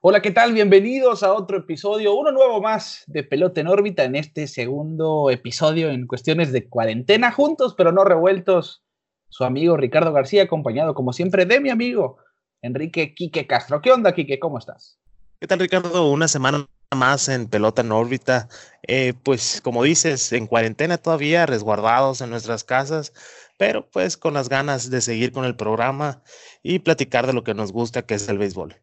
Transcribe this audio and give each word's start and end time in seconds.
Hola, 0.00 0.22
¿qué 0.22 0.30
tal? 0.30 0.52
Bienvenidos 0.52 1.24
a 1.24 1.32
otro 1.32 1.58
episodio, 1.58 2.14
uno 2.14 2.30
nuevo 2.30 2.62
más 2.62 3.02
de 3.08 3.24
Pelota 3.24 3.60
en 3.60 3.66
órbita 3.66 4.04
en 4.04 4.14
este 4.14 4.46
segundo 4.46 5.28
episodio 5.28 5.90
en 5.90 6.06
cuestiones 6.06 6.52
de 6.52 6.68
cuarentena, 6.68 7.32
juntos 7.32 7.74
pero 7.76 7.90
no 7.90 8.04
revueltos. 8.04 8.84
Su 9.28 9.42
amigo 9.42 9.76
Ricardo 9.76 10.12
García, 10.12 10.44
acompañado 10.44 10.94
como 10.94 11.12
siempre 11.12 11.46
de 11.46 11.58
mi 11.58 11.70
amigo 11.70 12.18
Enrique 12.62 13.12
Quique 13.12 13.48
Castro. 13.48 13.80
¿Qué 13.80 13.90
onda, 13.90 14.14
Quique? 14.14 14.38
¿Cómo 14.38 14.58
estás? 14.58 15.00
¿Qué 15.40 15.48
tal, 15.48 15.58
Ricardo? 15.58 16.08
Una 16.12 16.28
semana 16.28 16.64
más 16.96 17.28
en 17.28 17.48
Pelota 17.48 17.82
en 17.82 17.90
órbita. 17.90 18.48
Eh, 18.86 19.14
pues 19.24 19.60
como 19.60 19.82
dices, 19.82 20.32
en 20.32 20.46
cuarentena 20.46 20.98
todavía, 20.98 21.44
resguardados 21.44 22.20
en 22.20 22.30
nuestras 22.30 22.62
casas, 22.62 23.12
pero 23.56 23.90
pues 23.90 24.16
con 24.16 24.34
las 24.34 24.48
ganas 24.48 24.90
de 24.90 25.00
seguir 25.00 25.32
con 25.32 25.44
el 25.44 25.56
programa 25.56 26.22
y 26.62 26.78
platicar 26.78 27.26
de 27.26 27.32
lo 27.32 27.42
que 27.42 27.54
nos 27.54 27.72
gusta, 27.72 28.02
que 28.02 28.14
es 28.14 28.28
el 28.28 28.38
béisbol. 28.38 28.76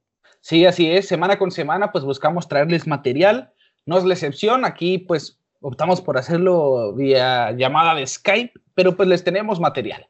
Sí, 0.45 0.63
así 0.63 0.91
es. 0.91 1.07
Semana 1.07 1.39
con 1.39 1.49
semana, 1.49 1.91
pues 1.91 2.03
buscamos 2.03 2.47
traerles 2.47 2.85
material. 2.85 3.51
No 3.87 3.97
es 3.97 4.05
la 4.05 4.13
excepción. 4.13 4.63
Aquí, 4.63 4.99
pues, 4.99 5.39
optamos 5.59 6.01
por 6.01 6.19
hacerlo 6.19 6.93
vía 6.93 7.51
llamada 7.53 7.95
de 7.95 8.05
Skype, 8.05 8.53
pero 8.75 8.95
pues 8.95 9.09
les 9.09 9.23
tenemos 9.23 9.59
material. 9.59 10.07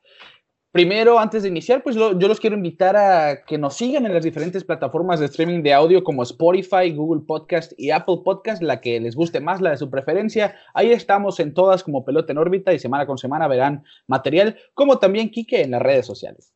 Primero, 0.73 1.20
antes 1.20 1.44
de 1.44 1.48
iniciar, 1.48 1.81
pues 1.84 1.95
yo 1.95 2.11
los 2.11 2.41
quiero 2.41 2.58
invitar 2.58 2.98
a 2.98 3.45
que 3.45 3.58
nos 3.58 3.75
sigan 3.75 4.05
en 4.05 4.13
las 4.13 4.25
diferentes 4.25 4.66
plataformas 4.66 5.21
de 5.21 5.27
streaming 5.27 5.63
de 5.63 5.73
audio 5.73 6.03
como 6.03 6.21
Spotify, 6.23 6.91
Google 6.94 7.23
Podcast 7.25 7.72
y 7.77 7.91
Apple 7.91 8.17
Podcast, 8.25 8.61
la 8.61 8.81
que 8.81 8.99
les 8.99 9.16
guste 9.16 9.39
más, 9.39 9.61
la 9.61 9.70
de 9.70 9.77
su 9.77 9.89
preferencia. 9.89 10.53
Ahí 10.73 10.91
estamos 10.91 11.39
en 11.39 11.53
todas 11.53 11.81
como 11.81 12.03
pelota 12.03 12.33
en 12.33 12.39
órbita 12.39 12.73
y 12.73 12.80
semana 12.80 13.05
con 13.05 13.17
semana 13.17 13.47
verán 13.47 13.86
material, 14.05 14.58
como 14.73 14.99
también 14.99 15.30
Kike 15.30 15.61
en 15.61 15.72
las 15.72 15.81
redes 15.81 16.05
sociales. 16.05 16.52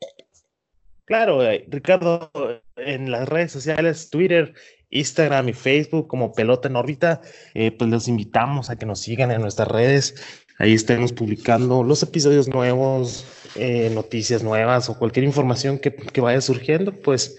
Claro, 1.09 1.43
eh, 1.43 1.65
Ricardo, 1.67 2.31
en 2.77 3.09
las 3.09 3.27
redes 3.27 3.51
sociales, 3.51 4.11
Twitter, 4.11 4.53
Instagram 4.91 5.49
y 5.49 5.53
Facebook 5.53 6.07
como 6.07 6.33
Pelota 6.33 6.67
en 6.67 6.75
órbita, 6.75 7.21
eh, 7.55 7.71
pues 7.71 7.89
los 7.89 8.07
invitamos 8.07 8.69
a 8.69 8.75
que 8.75 8.85
nos 8.85 8.99
sigan 8.99 9.31
en 9.31 9.41
nuestras 9.41 9.67
redes. 9.69 10.45
Ahí 10.59 10.75
estemos 10.75 11.11
publicando 11.11 11.81
los 11.81 12.03
episodios 12.03 12.47
nuevos, 12.47 13.25
eh, 13.55 13.89
noticias 13.91 14.43
nuevas 14.43 14.87
o 14.87 14.99
cualquier 14.99 15.25
información 15.25 15.79
que, 15.79 16.21
vaya 16.21 16.41
surgiendo, 16.41 16.91
pues 16.91 17.37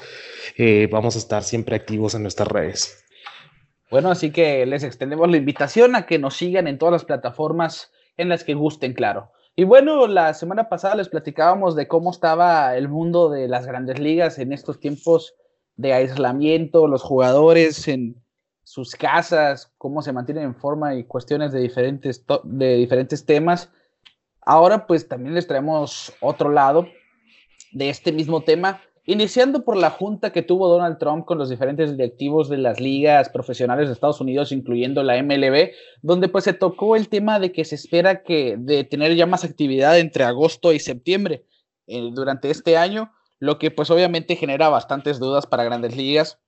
vamos 0.90 1.14
a 1.14 1.20
estar 1.20 1.44
siempre 1.44 1.76
activos 1.76 2.16
en 2.16 2.22
nuestras 2.22 2.48
redes. 2.48 3.04
Bueno, 3.88 4.10
así 4.10 4.32
que 4.32 4.66
les 4.66 4.82
extendemos 4.82 5.30
la 5.30 5.36
invitación 5.36 5.94
a 5.94 6.06
que 6.06 6.18
nos 6.18 6.36
sigan 6.36 6.66
en 6.66 6.76
todas 6.76 6.92
las 6.92 7.04
plataformas 7.04 7.92
en 8.16 8.28
las 8.28 8.42
que 8.42 8.54
gusten, 8.54 8.94
claro. 8.94 9.30
Y 9.56 9.64
bueno, 9.64 10.06
la 10.06 10.32
semana 10.34 10.68
pasada 10.68 10.94
les 10.94 11.08
platicábamos 11.08 11.74
de 11.76 11.88
cómo 11.88 12.10
estaba 12.10 12.76
el 12.76 12.88
mundo 12.88 13.28
de 13.30 13.48
las 13.48 13.66
grandes 13.66 13.98
ligas 13.98 14.38
en 14.38 14.52
estos 14.52 14.80
tiempos 14.80 15.34
de 15.76 15.92
aislamiento, 15.92 16.86
los 16.86 17.02
jugadores 17.02 17.88
en 17.88 18.22
sus 18.62 18.94
casas, 18.94 19.72
cómo 19.78 20.02
se 20.02 20.12
mantienen 20.12 20.44
en 20.44 20.54
forma 20.54 20.94
y 20.94 21.04
cuestiones 21.04 21.52
de 21.52 21.60
diferentes, 21.60 22.24
de 22.44 22.76
diferentes 22.76 23.26
temas. 23.26 23.70
Ahora 24.40 24.86
pues 24.86 25.08
también 25.08 25.34
les 25.34 25.46
traemos 25.46 26.12
otro 26.20 26.50
lado 26.50 26.86
de 27.72 27.90
este 27.90 28.12
mismo 28.12 28.42
tema 28.42 28.80
Iniciando 29.10 29.64
por 29.64 29.76
la 29.76 29.90
junta 29.90 30.30
que 30.30 30.42
tuvo 30.42 30.68
Donald 30.68 30.98
Trump 30.98 31.24
con 31.24 31.36
los 31.36 31.50
diferentes 31.50 31.90
directivos 31.96 32.48
de 32.48 32.58
las 32.58 32.78
ligas 32.78 33.28
profesionales 33.28 33.88
de 33.88 33.94
Estados 33.94 34.20
Unidos, 34.20 34.52
incluyendo 34.52 35.02
la 35.02 35.20
MLB, 35.20 35.72
donde 36.00 36.28
pues 36.28 36.44
se 36.44 36.52
tocó 36.52 36.94
el 36.94 37.08
tema 37.08 37.40
de 37.40 37.50
que 37.50 37.64
se 37.64 37.74
espera 37.74 38.22
que 38.22 38.54
de 38.56 38.84
tener 38.84 39.16
ya 39.16 39.26
más 39.26 39.42
actividad 39.42 39.98
entre 39.98 40.22
agosto 40.22 40.72
y 40.72 40.78
septiembre 40.78 41.44
eh, 41.88 42.10
durante 42.12 42.52
este 42.52 42.76
año, 42.76 43.12
lo 43.40 43.58
que 43.58 43.72
pues 43.72 43.90
obviamente 43.90 44.36
genera 44.36 44.68
bastantes 44.68 45.18
dudas 45.18 45.44
para 45.44 45.64
grandes 45.64 45.96
ligas, 45.96 46.38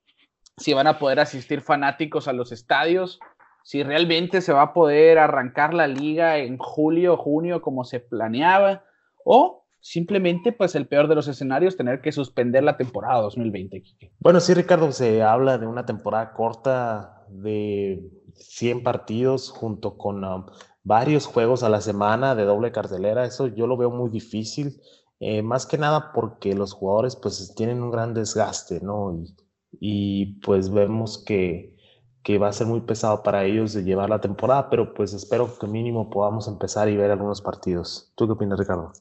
si 0.55 0.73
van 0.73 0.87
a 0.87 0.99
poder 0.99 1.19
asistir 1.19 1.59
fanáticos 1.59 2.29
a 2.29 2.33
los 2.33 2.53
estadios, 2.53 3.19
si 3.65 3.83
realmente 3.83 4.39
se 4.39 4.53
va 4.53 4.61
a 4.61 4.73
poder 4.73 5.19
arrancar 5.19 5.73
la 5.73 5.87
liga 5.87 6.37
en 6.37 6.57
julio 6.57 7.17
junio 7.17 7.61
como 7.61 7.83
se 7.83 7.99
planeaba, 7.99 8.85
o 9.25 9.62
simplemente 9.83 10.53
pues 10.53 10.75
el 10.75 10.87
peor 10.87 11.09
de 11.09 11.15
los 11.15 11.27
escenarios, 11.27 11.75
tener 11.75 11.99
que 11.99 12.13
suspender 12.13 12.63
la 12.63 12.77
temporada 12.77 13.21
2020. 13.21 13.83
Bueno, 14.17 14.39
sí, 14.39 14.53
Ricardo, 14.53 14.91
se 14.93 15.21
habla 15.21 15.57
de 15.57 15.67
una 15.67 15.85
temporada 15.85 16.33
corta 16.33 17.25
de 17.27 18.01
100 18.33 18.81
partidos 18.81 19.51
junto 19.51 19.97
con 19.97 20.23
um, 20.23 20.45
varios 20.83 21.25
juegos 21.25 21.63
a 21.63 21.69
la 21.69 21.81
semana 21.81 22.33
de 22.33 22.45
doble 22.45 22.71
cartelera. 22.71 23.25
Eso 23.25 23.47
yo 23.47 23.67
lo 23.67 23.75
veo 23.75 23.91
muy 23.91 24.09
difícil, 24.09 24.79
eh, 25.19 25.41
más 25.41 25.65
que 25.65 25.77
nada 25.77 26.13
porque 26.13 26.55
los 26.55 26.71
jugadores 26.71 27.17
pues 27.17 27.53
tienen 27.53 27.83
un 27.83 27.91
gran 27.91 28.13
desgaste, 28.13 28.79
¿no? 28.79 29.13
Y, 29.13 29.35
y 29.81 30.25
pues 30.39 30.71
vemos 30.71 31.21
que, 31.25 31.75
que 32.23 32.37
va 32.37 32.47
a 32.47 32.53
ser 32.53 32.67
muy 32.67 32.79
pesado 32.81 33.21
para 33.21 33.43
ellos 33.43 33.73
de 33.73 33.83
llevar 33.83 34.09
la 34.09 34.21
temporada, 34.21 34.69
pero 34.69 34.93
pues 34.93 35.13
espero 35.13 35.59
que 35.59 35.67
mínimo 35.67 36.09
podamos 36.09 36.47
empezar 36.47 36.87
y 36.87 36.95
ver 36.95 37.11
algunos 37.11 37.41
partidos. 37.41 38.13
¿Tú 38.15 38.27
qué 38.27 38.31
opinas, 38.31 38.57
Ricardo? 38.57 38.93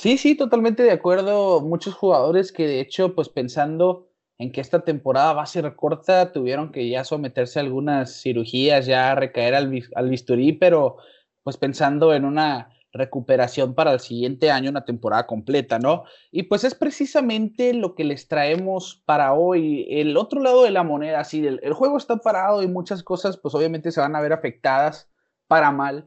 Sí, 0.00 0.16
sí, 0.16 0.34
totalmente 0.34 0.82
de 0.82 0.92
acuerdo. 0.92 1.60
Muchos 1.60 1.94
jugadores 1.94 2.52
que 2.52 2.66
de 2.66 2.80
hecho, 2.80 3.14
pues 3.14 3.28
pensando 3.28 4.08
en 4.38 4.50
que 4.50 4.62
esta 4.62 4.80
temporada 4.82 5.34
va 5.34 5.42
a 5.42 5.46
ser 5.46 5.76
corta, 5.76 6.32
tuvieron 6.32 6.72
que 6.72 6.88
ya 6.88 7.04
someterse 7.04 7.58
a 7.58 7.62
algunas 7.62 8.22
cirugías, 8.22 8.86
ya 8.86 9.14
recaer 9.14 9.54
al, 9.54 9.82
al 9.94 10.08
bisturí, 10.08 10.52
pero 10.54 10.96
pues 11.42 11.58
pensando 11.58 12.14
en 12.14 12.24
una 12.24 12.70
recuperación 12.92 13.74
para 13.74 13.92
el 13.92 14.00
siguiente 14.00 14.50
año, 14.50 14.70
una 14.70 14.86
temporada 14.86 15.26
completa, 15.26 15.78
¿no? 15.78 16.04
Y 16.30 16.44
pues 16.44 16.64
es 16.64 16.74
precisamente 16.74 17.74
lo 17.74 17.94
que 17.94 18.04
les 18.04 18.26
traemos 18.26 19.02
para 19.04 19.34
hoy. 19.34 19.86
El 19.90 20.16
otro 20.16 20.40
lado 20.40 20.62
de 20.64 20.70
la 20.70 20.82
moneda, 20.82 21.24
sí, 21.24 21.46
el, 21.46 21.60
el 21.62 21.74
juego 21.74 21.98
está 21.98 22.16
parado 22.16 22.62
y 22.62 22.68
muchas 22.68 23.02
cosas 23.02 23.36
pues 23.36 23.54
obviamente 23.54 23.92
se 23.92 24.00
van 24.00 24.16
a 24.16 24.20
ver 24.22 24.32
afectadas 24.32 25.10
para 25.46 25.70
mal, 25.72 26.06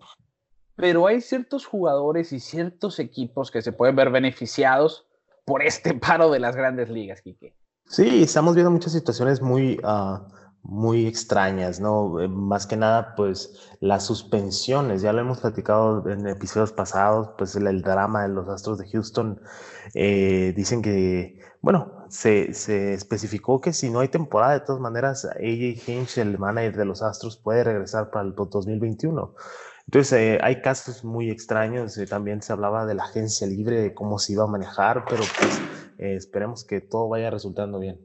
pero 0.75 1.07
hay 1.07 1.21
ciertos 1.21 1.65
jugadores 1.65 2.33
y 2.33 2.39
ciertos 2.39 2.99
equipos 2.99 3.51
que 3.51 3.61
se 3.61 3.71
pueden 3.71 3.95
ver 3.95 4.09
beneficiados 4.09 5.07
por 5.45 5.63
este 5.63 5.93
paro 5.99 6.31
de 6.31 6.39
las 6.39 6.55
grandes 6.55 6.89
ligas, 6.89 7.21
Quique. 7.21 7.55
Sí, 7.85 8.23
estamos 8.23 8.55
viendo 8.55 8.71
muchas 8.71 8.93
situaciones 8.93 9.41
muy, 9.41 9.79
ah, 9.83 10.25
muy 10.63 11.05
extrañas, 11.05 11.79
¿no? 11.79 12.21
Eh, 12.21 12.27
más 12.27 12.65
que 12.65 12.77
nada, 12.77 13.15
pues 13.15 13.69
las 13.81 14.05
suspensiones, 14.05 15.01
ya 15.01 15.11
lo 15.11 15.19
hemos 15.19 15.39
platicado 15.39 16.09
en 16.09 16.25
episodios 16.25 16.71
pasados, 16.71 17.31
pues 17.37 17.55
el, 17.55 17.81
drama 17.81 18.23
de 18.23 18.29
los 18.29 18.47
Astros 18.47 18.77
de 18.77 18.89
Houston, 18.89 19.41
eh, 19.93 20.53
dicen 20.55 20.81
que, 20.81 21.39
bueno, 21.61 22.05
se, 22.09 22.53
se, 22.53 22.93
especificó 22.93 23.59
que 23.59 23.73
si 23.73 23.89
no 23.89 23.99
hay 23.99 24.07
temporada, 24.07 24.53
de 24.53 24.61
todas 24.61 24.81
maneras, 24.81 25.25
AJ 25.25 25.87
Hinch, 25.87 26.17
el 26.17 26.39
manager 26.39 26.77
de 26.77 26.85
los 26.85 27.01
Astros, 27.01 27.37
puede 27.37 27.63
regresar 27.65 28.09
para 28.09 28.25
el 28.25 28.33
2021. 28.33 29.35
Entonces, 29.87 30.13
eh, 30.13 30.39
hay 30.41 30.61
casos 30.61 31.03
muy 31.03 31.29
extraños. 31.29 31.97
Eh, 31.97 32.07
también 32.07 32.41
se 32.41 32.53
hablaba 32.53 32.85
de 32.85 32.95
la 32.95 33.03
agencia 33.03 33.45
libre, 33.47 33.81
de 33.81 33.93
cómo 33.93 34.17
se 34.19 34.33
iba 34.33 34.43
a 34.43 34.47
manejar, 34.47 35.05
pero 35.07 35.23
pues 35.37 35.61
eh, 35.97 36.15
esperemos 36.15 36.65
que 36.65 36.81
todo 36.81 37.09
vaya 37.09 37.29
resultando 37.29 37.79
bien. 37.79 37.99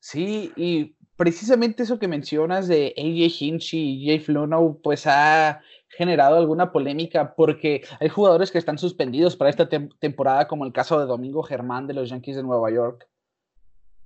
Sí, 0.00 0.52
y 0.56 0.96
precisamente 1.16 1.82
eso 1.84 1.98
que 1.98 2.08
mencionas 2.08 2.68
de 2.68 2.94
AJ 2.96 3.42
Hinch 3.42 3.74
y 3.74 4.06
Jay 4.06 4.18
Fluno, 4.18 4.78
pues 4.82 5.06
ha 5.06 5.60
generado 5.88 6.36
alguna 6.36 6.72
polémica 6.72 7.34
porque 7.36 7.82
hay 8.00 8.08
jugadores 8.08 8.50
que 8.50 8.58
están 8.58 8.78
suspendidos 8.78 9.36
para 9.36 9.50
esta 9.50 9.68
temporada, 9.68 10.48
como 10.48 10.64
el 10.64 10.72
caso 10.72 10.98
de 10.98 11.06
Domingo 11.06 11.42
Germán 11.42 11.86
de 11.86 11.94
los 11.94 12.10
Yankees 12.10 12.36
de 12.36 12.42
Nueva 12.42 12.70
York, 12.70 13.08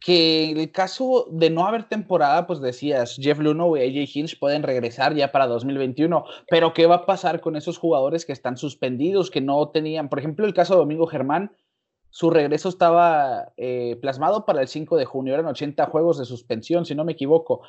que 0.01 0.51
en 0.51 0.59
el 0.59 0.71
caso 0.71 1.27
de 1.31 1.51
no 1.51 1.67
haber 1.67 1.89
temporada, 1.89 2.47
pues 2.47 2.61
decías, 2.61 3.17
Jeff 3.21 3.39
Luno 3.39 3.77
y 3.77 3.81
AJ 3.81 4.17
Hinch 4.17 4.39
pueden 4.39 4.63
regresar 4.63 5.15
ya 5.15 5.33
para 5.33 5.47
2021, 5.47 6.25
pero 6.49 6.73
¿qué 6.73 6.87
va 6.87 6.97
a 6.97 7.07
pasar 7.07 7.41
con 7.41 7.57
esos 7.57 7.79
jugadores 7.79 8.25
que 8.25 8.33
están 8.33 8.57
suspendidos, 8.57 9.31
que 9.31 9.41
no 9.41 9.69
tenían, 9.71 10.09
por 10.09 10.19
ejemplo, 10.19 10.47
el 10.47 10.55
caso 10.55 10.75
de 10.75 10.81
Domingo 10.81 11.07
Germán, 11.07 11.53
su 12.11 12.31
regreso 12.31 12.69
estaba 12.69 13.53
eh, 13.57 13.99
plasmado 14.01 14.47
para 14.47 14.63
el 14.63 14.69
5 14.69 14.97
de 14.97 15.05
junio, 15.05 15.35
eran 15.35 15.47
80 15.47 15.87
juegos 15.87 16.19
de 16.19 16.25
suspensión, 16.25 16.87
si 16.87 16.95
no 16.95 17.05
me 17.05 17.13
equivoco, 17.13 17.63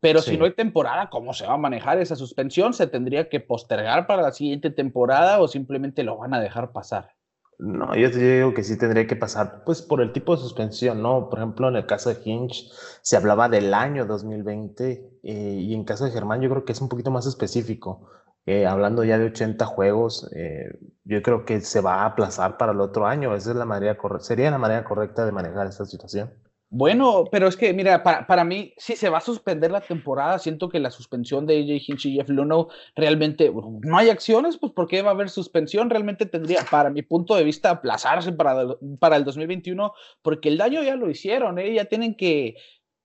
pero 0.00 0.22
si 0.22 0.38
no 0.38 0.46
hay 0.46 0.54
temporada, 0.54 1.10
¿cómo 1.10 1.34
se 1.34 1.46
va 1.46 1.54
a 1.54 1.58
manejar 1.58 2.00
esa 2.00 2.16
suspensión? 2.16 2.72
¿Se 2.72 2.86
tendría 2.86 3.28
que 3.28 3.38
postergar 3.38 4.06
para 4.06 4.22
la 4.22 4.32
siguiente 4.32 4.70
temporada 4.70 5.40
o 5.40 5.46
simplemente 5.46 6.04
lo 6.04 6.16
van 6.16 6.32
a 6.32 6.40
dejar 6.40 6.72
pasar? 6.72 7.14
No, 7.62 7.94
yo 7.94 8.10
te 8.10 8.18
digo 8.18 8.54
que 8.54 8.64
sí 8.64 8.78
tendría 8.78 9.06
que 9.06 9.16
pasar, 9.16 9.64
pues 9.64 9.82
por 9.82 10.00
el 10.00 10.12
tipo 10.14 10.34
de 10.34 10.40
suspensión, 10.40 11.02
¿no? 11.02 11.28
Por 11.28 11.40
ejemplo, 11.40 11.68
en 11.68 11.76
el 11.76 11.84
caso 11.84 12.08
de 12.08 12.18
Hinch 12.24 12.70
se 13.02 13.16
hablaba 13.18 13.50
del 13.50 13.74
año 13.74 14.06
2020 14.06 15.18
eh, 15.22 15.32
y 15.60 15.74
en 15.74 15.84
caso 15.84 16.06
de 16.06 16.10
Germán 16.10 16.40
yo 16.40 16.48
creo 16.48 16.64
que 16.64 16.72
es 16.72 16.80
un 16.80 16.88
poquito 16.88 17.10
más 17.10 17.26
específico. 17.26 18.08
Eh, 18.46 18.66
hablando 18.66 19.04
ya 19.04 19.18
de 19.18 19.26
80 19.26 19.66
juegos, 19.66 20.30
eh, 20.34 20.70
yo 21.04 21.20
creo 21.22 21.44
que 21.44 21.60
se 21.60 21.82
va 21.82 21.96
a 22.02 22.06
aplazar 22.06 22.56
para 22.56 22.72
el 22.72 22.80
otro 22.80 23.06
año. 23.06 23.34
Esa 23.34 23.50
es 23.50 23.56
la 23.56 23.66
manera 23.66 23.98
sería 24.20 24.50
la 24.50 24.58
manera 24.58 24.82
correcta 24.82 25.26
de 25.26 25.32
manejar 25.32 25.66
esta 25.66 25.84
situación. 25.84 26.32
Bueno, 26.72 27.24
pero 27.32 27.48
es 27.48 27.56
que, 27.56 27.74
mira, 27.74 28.04
para, 28.04 28.28
para, 28.28 28.44
mí, 28.44 28.74
si 28.76 28.94
se 28.94 29.08
va 29.08 29.18
a 29.18 29.20
suspender 29.20 29.72
la 29.72 29.80
temporada, 29.80 30.38
siento 30.38 30.68
que 30.68 30.78
la 30.78 30.92
suspensión 30.92 31.44
de 31.44 31.58
AJ 31.58 31.88
Hinch 31.88 32.06
y 32.06 32.14
Jeff 32.14 32.28
Luno 32.28 32.68
realmente 32.94 33.50
no 33.52 33.98
hay 33.98 34.08
acciones, 34.08 34.56
pues 34.56 34.72
¿por 34.72 34.86
qué 34.86 35.02
va 35.02 35.10
a 35.10 35.14
haber 35.14 35.30
suspensión? 35.30 35.90
Realmente 35.90 36.26
tendría, 36.26 36.64
para 36.70 36.88
mi 36.90 37.02
punto 37.02 37.34
de 37.34 37.42
vista, 37.42 37.70
aplazarse 37.70 38.30
para, 38.30 38.76
para 39.00 39.16
el 39.16 39.24
2021, 39.24 39.92
porque 40.22 40.48
el 40.48 40.58
daño 40.58 40.84
ya 40.84 40.94
lo 40.94 41.10
hicieron, 41.10 41.58
¿eh? 41.58 41.74
ya 41.74 41.86
tienen 41.86 42.14
que 42.14 42.54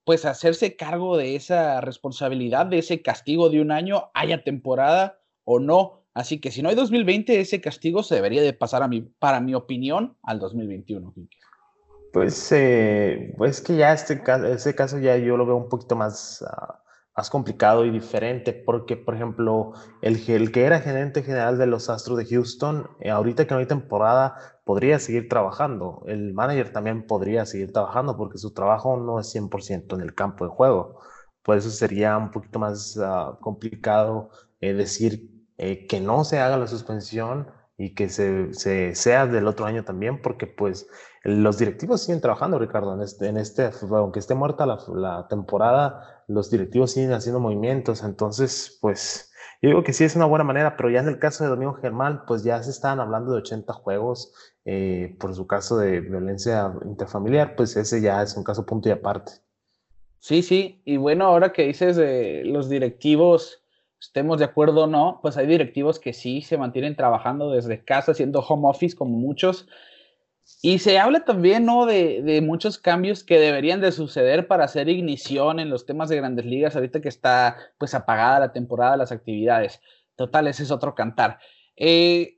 pues 0.03 0.25
hacerse 0.25 0.75
cargo 0.75 1.17
de 1.17 1.35
esa 1.35 1.81
responsabilidad, 1.81 2.67
de 2.67 2.77
ese 2.77 3.01
castigo 3.01 3.49
de 3.49 3.61
un 3.61 3.71
año, 3.71 4.11
haya 4.13 4.43
temporada 4.43 5.19
o 5.43 5.59
no. 5.59 6.03
Así 6.13 6.39
que 6.39 6.51
si 6.51 6.61
no 6.61 6.69
hay 6.69 6.75
2020, 6.75 7.39
ese 7.39 7.61
castigo 7.61 8.03
se 8.03 8.13
debería 8.13 8.43
de 8.43 8.53
pasar 8.53 8.83
a 8.83 8.87
mi, 8.87 9.01
para 9.01 9.41
mi 9.41 9.55
opinión 9.55 10.17
al 10.21 10.37
2021. 10.37 11.13
Pues, 12.15 12.49
eh, 12.53 13.33
pues 13.37 13.59
que 13.59 13.75
ya 13.75 13.91
este 13.91 14.23
ese 14.49 14.73
caso 14.73 14.99
ya 14.99 15.17
yo 15.17 15.35
lo 15.35 15.45
veo 15.45 15.57
un 15.57 15.67
poquito 15.67 15.97
más, 15.97 16.41
ah, 16.47 16.81
más 17.13 17.29
complicado 17.29 17.83
y 17.83 17.89
diferente, 17.91 18.53
porque, 18.53 18.95
por 18.95 19.15
ejemplo, 19.15 19.73
el, 20.01 20.23
el, 20.29 20.49
que 20.53 20.63
era 20.63 20.79
gerente 20.79 21.23
general 21.23 21.57
de 21.57 21.67
los 21.67 21.89
Astros 21.89 22.17
de 22.17 22.25
Houston, 22.25 22.89
eh, 23.01 23.09
ahorita 23.09 23.45
que 23.45 23.53
no 23.53 23.59
hay 23.59 23.65
temporada, 23.65 24.37
podría 24.63 24.97
seguir 24.99 25.27
trabajando. 25.27 26.03
El 26.07 26.33
manager 26.33 26.71
también 26.71 27.05
podría 27.05 27.45
seguir 27.45 27.73
trabajando 27.73 28.15
porque 28.15 28.37
su 28.37 28.53
trabajo 28.53 28.95
no 28.95 29.19
es 29.19 29.27
100% 29.29 29.95
en 29.95 30.01
el 30.01 30.15
campo 30.15 30.45
de 30.45 30.51
juego. 30.51 31.01
Por 31.43 31.57
eso 31.57 31.69
sería 31.69 32.17
un 32.17 32.31
poquito 32.31 32.59
más 32.59 32.97
ah, 32.97 33.37
complicado 33.41 34.29
eh, 34.61 34.73
decir 34.73 35.47
eh, 35.57 35.85
que 35.85 35.99
no 35.99 36.23
se 36.23 36.39
haga 36.39 36.55
la 36.55 36.67
suspensión 36.67 37.47
y 37.77 37.93
que 37.93 38.09
se, 38.09 38.53
se, 38.53 38.95
sea 38.95 39.27
del 39.27 39.47
otro 39.47 39.65
año 39.65 39.83
también, 39.83 40.21
porque 40.21 40.47
pues 40.47 40.87
los 41.23 41.57
directivos 41.57 42.01
siguen 42.01 42.21
trabajando, 42.21 42.59
Ricardo, 42.59 42.93
en 42.93 43.01
este, 43.01 43.27
en 43.27 43.37
este 43.37 43.69
aunque 43.91 44.19
esté 44.19 44.35
muerta 44.35 44.65
la, 44.65 44.79
la 44.93 45.27
temporada, 45.27 46.23
los 46.27 46.49
directivos 46.49 46.91
siguen 46.91 47.13
haciendo 47.13 47.39
movimientos, 47.39 48.03
entonces 48.03 48.77
pues 48.81 49.31
yo 49.61 49.69
digo 49.69 49.83
que 49.83 49.93
sí 49.93 50.03
es 50.03 50.15
una 50.15 50.25
buena 50.25 50.43
manera, 50.43 50.77
pero 50.77 50.89
ya 50.89 50.99
en 50.99 51.07
el 51.07 51.19
caso 51.19 51.43
de 51.43 51.49
Domingo 51.49 51.73
Germán, 51.73 52.23
pues 52.27 52.43
ya 52.43 52.61
se 52.61 52.71
estaban 52.71 52.99
hablando 52.99 53.31
de 53.31 53.39
80 53.39 53.73
juegos 53.73 54.33
eh, 54.63 55.15
por 55.19 55.33
su 55.33 55.47
caso 55.47 55.77
de 55.77 56.01
violencia 56.01 56.73
interfamiliar, 56.85 57.55
pues 57.55 57.75
ese 57.75 58.01
ya 58.01 58.21
es 58.21 58.35
un 58.37 58.43
caso 58.43 58.65
punto 58.65 58.89
y 58.89 58.91
aparte. 58.91 59.33
Sí, 60.19 60.41
sí, 60.41 60.81
y 60.85 60.97
bueno, 60.97 61.25
ahora 61.25 61.53
que 61.53 61.67
dices 61.67 61.95
de 61.95 62.43
los 62.45 62.69
directivos, 62.69 63.64
estemos 63.99 64.39
de 64.39 64.45
acuerdo 64.45 64.83
o 64.83 64.87
no, 64.87 65.19
pues 65.21 65.37
hay 65.37 65.47
directivos 65.47 65.99
que 65.99 66.13
sí 66.13 66.41
se 66.41 66.57
mantienen 66.57 66.95
trabajando 66.95 67.51
desde 67.51 67.83
casa, 67.83 68.11
haciendo 68.11 68.39
home 68.39 68.67
office 68.69 68.95
como 68.95 69.17
muchos. 69.17 69.67
Y 70.61 70.77
se 70.79 70.99
habla 70.99 71.25
también, 71.25 71.65
¿no? 71.65 71.87
De, 71.87 72.21
de, 72.21 72.41
muchos 72.41 72.77
cambios 72.77 73.23
que 73.23 73.39
deberían 73.39 73.81
de 73.81 73.91
suceder 73.91 74.47
para 74.47 74.65
hacer 74.65 74.89
ignición 74.89 75.59
en 75.59 75.71
los 75.71 75.87
temas 75.87 76.07
de 76.09 76.17
grandes 76.17 76.45
ligas, 76.45 76.75
ahorita 76.75 77.01
que 77.01 77.09
está 77.09 77.57
pues 77.79 77.95
apagada 77.95 78.39
la 78.39 78.53
temporada, 78.53 78.95
las 78.95 79.11
actividades. 79.11 79.81
Total, 80.15 80.47
ese 80.47 80.63
es 80.63 80.71
otro 80.71 80.93
cantar. 80.93 81.39
Eh, 81.75 82.34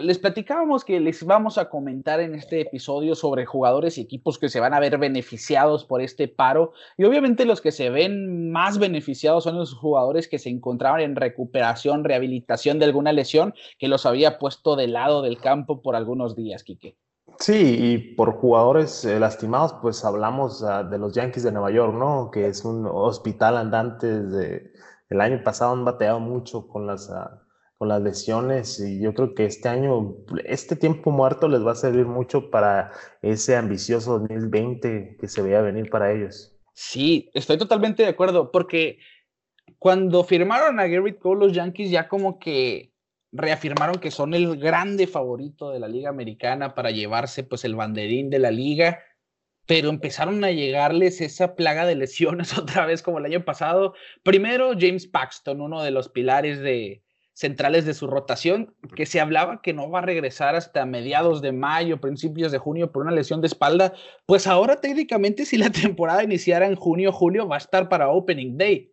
les 0.00 0.18
platicábamos 0.18 0.84
que 0.84 1.00
les 1.00 1.24
vamos 1.24 1.58
a 1.58 1.68
comentar 1.68 2.20
en 2.20 2.34
este 2.34 2.60
episodio 2.60 3.14
sobre 3.14 3.46
jugadores 3.46 3.98
y 3.98 4.02
equipos 4.02 4.38
que 4.38 4.48
se 4.48 4.60
van 4.60 4.74
a 4.74 4.80
ver 4.80 4.98
beneficiados 4.98 5.84
por 5.84 6.00
este 6.00 6.28
paro. 6.28 6.72
Y 6.96 7.04
obviamente 7.04 7.44
los 7.44 7.60
que 7.60 7.72
se 7.72 7.90
ven 7.90 8.50
más 8.50 8.78
beneficiados 8.78 9.44
son 9.44 9.56
los 9.56 9.74
jugadores 9.74 10.28
que 10.28 10.38
se 10.38 10.50
encontraban 10.50 11.00
en 11.00 11.16
recuperación, 11.16 12.04
rehabilitación 12.04 12.78
de 12.78 12.84
alguna 12.84 13.12
lesión 13.12 13.54
que 13.78 13.88
los 13.88 14.06
había 14.06 14.38
puesto 14.38 14.76
de 14.76 14.88
lado 14.88 15.22
del 15.22 15.38
campo 15.38 15.82
por 15.82 15.96
algunos 15.96 16.36
días, 16.36 16.62
Quique. 16.62 16.96
Sí, 17.38 17.76
y 17.78 17.98
por 18.14 18.32
jugadores 18.34 19.04
eh, 19.04 19.20
lastimados, 19.20 19.74
pues 19.82 20.04
hablamos 20.04 20.62
uh, 20.62 20.88
de 20.88 20.98
los 20.98 21.12
Yankees 21.12 21.42
de 21.42 21.52
Nueva 21.52 21.70
York, 21.70 21.94
¿no? 21.94 22.30
Que 22.30 22.46
es 22.46 22.64
un 22.64 22.86
hospital 22.86 23.58
andante 23.58 24.22
desde 24.22 24.72
el 25.10 25.20
año 25.20 25.42
pasado, 25.44 25.72
han 25.72 25.84
bateado 25.84 26.20
mucho 26.20 26.66
con 26.66 26.86
las... 26.86 27.10
Uh, 27.10 27.45
con 27.78 27.88
las 27.88 28.00
lesiones 28.00 28.80
y 28.80 29.00
yo 29.00 29.12
creo 29.12 29.34
que 29.34 29.44
este 29.44 29.68
año, 29.68 30.16
este 30.44 30.76
tiempo 30.76 31.10
muerto 31.10 31.48
les 31.48 31.64
va 31.64 31.72
a 31.72 31.76
servir 31.76 32.06
mucho 32.06 32.50
para 32.50 32.92
ese 33.20 33.56
ambicioso 33.56 34.18
2020 34.18 35.18
que 35.20 35.28
se 35.28 35.42
veía 35.42 35.60
venir 35.60 35.90
para 35.90 36.12
ellos. 36.12 36.56
Sí, 36.72 37.30
estoy 37.34 37.58
totalmente 37.58 38.02
de 38.02 38.08
acuerdo, 38.08 38.50
porque 38.50 38.98
cuando 39.78 40.24
firmaron 40.24 40.80
a 40.80 40.86
Garrett 40.86 41.18
Cole 41.18 41.46
los 41.46 41.52
Yankees 41.52 41.90
ya 41.90 42.08
como 42.08 42.38
que 42.38 42.92
reafirmaron 43.32 43.96
que 43.96 44.10
son 44.10 44.32
el 44.32 44.56
grande 44.56 45.06
favorito 45.06 45.70
de 45.70 45.80
la 45.80 45.88
liga 45.88 46.08
americana 46.08 46.74
para 46.74 46.90
llevarse 46.90 47.44
pues 47.44 47.64
el 47.64 47.74
banderín 47.74 48.30
de 48.30 48.38
la 48.38 48.50
liga, 48.50 49.00
pero 49.66 49.90
empezaron 49.90 50.42
a 50.44 50.50
llegarles 50.50 51.20
esa 51.20 51.54
plaga 51.54 51.84
de 51.84 51.96
lesiones 51.96 52.56
otra 52.58 52.86
vez 52.86 53.02
como 53.02 53.18
el 53.18 53.26
año 53.26 53.44
pasado. 53.44 53.92
Primero 54.22 54.72
James 54.78 55.06
Paxton, 55.06 55.60
uno 55.60 55.82
de 55.82 55.90
los 55.90 56.08
pilares 56.08 56.60
de, 56.60 57.02
centrales 57.36 57.84
de 57.84 57.92
su 57.92 58.06
rotación, 58.06 58.74
que 58.94 59.04
se 59.04 59.20
hablaba 59.20 59.60
que 59.60 59.74
no 59.74 59.90
va 59.90 59.98
a 59.98 60.02
regresar 60.02 60.56
hasta 60.56 60.86
mediados 60.86 61.42
de 61.42 61.52
mayo, 61.52 62.00
principios 62.00 62.50
de 62.50 62.56
junio 62.56 62.90
por 62.90 63.02
una 63.02 63.12
lesión 63.12 63.42
de 63.42 63.46
espalda, 63.46 63.92
pues 64.24 64.46
ahora 64.46 64.76
técnicamente 64.76 65.44
si 65.44 65.58
la 65.58 65.68
temporada 65.82 66.24
iniciara 66.24 66.66
en 66.66 66.76
junio, 66.76 67.12
julio, 67.12 67.46
va 67.46 67.56
a 67.56 67.58
estar 67.58 67.90
para 67.90 68.08
Opening 68.08 68.56
Day. 68.56 68.90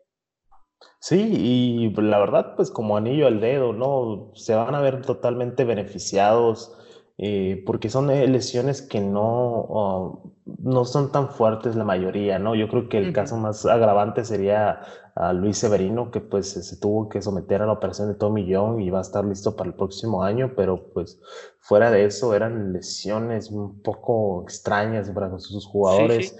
Sí, 1.00 1.22
y 1.22 2.02
la 2.02 2.20
verdad, 2.20 2.58
pues 2.58 2.70
como 2.70 2.98
anillo 2.98 3.28
al 3.28 3.40
dedo, 3.40 3.72
¿no? 3.72 4.34
Se 4.36 4.54
van 4.54 4.76
a 4.76 4.82
ver 4.82 5.02
totalmente 5.02 5.64
beneficiados 5.64 6.78
eh, 7.18 7.64
porque 7.66 7.90
son 7.90 8.10
eh, 8.10 8.28
lesiones 8.28 8.82
que 8.82 9.00
no, 9.00 9.22
oh, 9.22 10.34
no 10.46 10.84
son 10.84 11.14
tan 11.14 11.30
fuertes 11.30 11.78
la 11.78 11.86
mayoría, 11.86 12.40
¿no? 12.40 12.56
Yo 12.56 12.68
creo 12.68 12.90
que 12.90 12.98
el 12.98 13.14
caso 13.14 13.38
más 13.38 13.66
agravante 13.66 14.26
sería 14.26 14.82
a 15.16 15.32
Luis 15.32 15.58
Severino, 15.58 16.10
que 16.10 16.22
pues 16.22 16.50
se 16.50 16.78
tuvo 16.78 17.08
que 17.08 17.22
someter 17.22 17.62
a 17.62 17.68
la 17.68 17.74
operación 17.74 18.08
de 18.08 18.16
Tommy 18.16 18.46
Young 18.46 18.82
y 18.82 18.90
va 18.90 19.00
a 19.00 19.04
estar 19.04 19.24
listo 19.24 19.56
para 19.56 19.70
el 19.70 19.76
próximo 19.76 20.24
año, 20.24 20.54
pero 20.56 20.90
pues 20.92 21.20
fuera 21.60 21.92
de 21.92 22.06
eso 22.06 22.34
eran 22.34 22.74
lesiones 22.74 23.52
un 23.52 23.82
poco 23.82 24.42
extrañas 24.44 25.10
para 25.12 25.38
sus 25.40 25.66
jugadores. 25.66 26.36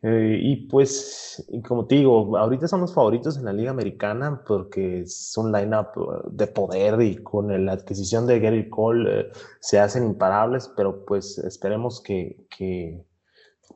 Eh, 0.00 0.38
y 0.40 0.68
pues, 0.68 1.44
como 1.66 1.86
te 1.86 1.96
digo, 1.96 2.36
ahorita 2.36 2.68
son 2.68 2.82
los 2.82 2.94
favoritos 2.94 3.36
en 3.36 3.46
la 3.46 3.52
Liga 3.52 3.72
Americana 3.72 4.44
porque 4.46 5.00
es 5.00 5.36
un 5.36 5.50
lineup 5.50 5.96
uh, 5.96 6.30
de 6.30 6.46
poder 6.46 7.00
y 7.02 7.16
con 7.16 7.64
la 7.64 7.72
adquisición 7.72 8.24
de 8.26 8.38
Gary 8.38 8.68
Cole 8.68 9.20
eh, 9.20 9.32
se 9.58 9.80
hacen 9.80 10.04
imparables, 10.04 10.70
pero 10.76 11.04
pues 11.04 11.38
esperemos 11.38 12.00
que, 12.00 12.46
que, 12.48 13.04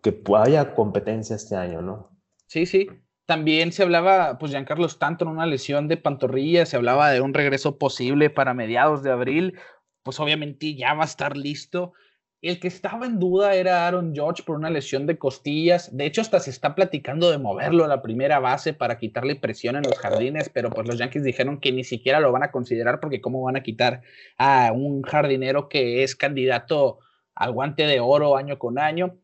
que 0.01 0.23
haya 0.37 0.75
competencia 0.75 1.35
este 1.35 1.57
año, 1.57 1.83
¿no? 1.83 2.11
Sí, 2.47 2.67
sí. 2.67 2.87
También 3.33 3.73
se 3.73 3.83
hablaba, 3.83 4.37
pues 4.39 4.53
Giancarlo 4.53 4.85
Stanton, 4.85 5.27
una 5.27 5.47
lesión 5.47 5.89
de 5.89 5.97
pantorrilla, 5.97 6.67
se 6.67 6.77
hablaba 6.77 7.11
de 7.11 7.23
un 7.23 7.33
regreso 7.33 7.79
posible 7.79 8.29
para 8.29 8.53
mediados 8.53 9.03
de 9.03 9.11
abril, 9.11 9.59
pues 10.03 10.21
obviamente 10.21 10.75
ya 10.75 10.93
va 10.93 11.05
a 11.05 11.07
estar 11.07 11.35
listo. 11.35 11.95
El 12.43 12.61
que 12.61 12.69
estaba 12.69 13.07
en 13.07 13.19
duda 13.19 13.55
era 13.55 13.87
Aaron 13.87 14.15
George 14.15 14.43
por 14.43 14.57
una 14.57 14.69
lesión 14.69 15.07
de 15.07 15.17
costillas. 15.17 15.97
De 15.97 16.05
hecho, 16.05 16.21
hasta 16.21 16.41
se 16.41 16.51
está 16.51 16.75
platicando 16.75 17.31
de 17.31 17.39
moverlo 17.39 17.87
a 17.87 17.89
la 17.89 18.03
primera 18.03 18.39
base 18.39 18.75
para 18.75 18.99
quitarle 18.99 19.37
presión 19.37 19.77
en 19.77 19.85
los 19.85 19.99
jardines, 19.99 20.51
pero 20.51 20.69
pues 20.69 20.87
los 20.87 20.99
Yankees 20.99 21.25
dijeron 21.25 21.59
que 21.59 21.73
ni 21.73 21.85
siquiera 21.85 22.21
lo 22.21 22.33
van 22.33 22.43
a 22.43 22.51
considerar 22.51 23.01
porque 23.01 23.23
cómo 23.23 23.41
van 23.41 23.57
a 23.57 23.63
quitar 23.63 24.03
a 24.37 24.73
un 24.73 25.01
jardinero 25.05 25.71
que 25.71 26.03
es 26.03 26.17
candidato 26.17 26.99
al 27.35 27.53
guante 27.53 27.87
de 27.87 27.99
oro 27.99 28.37
año 28.37 28.59
con 28.59 28.79
año. 28.79 29.22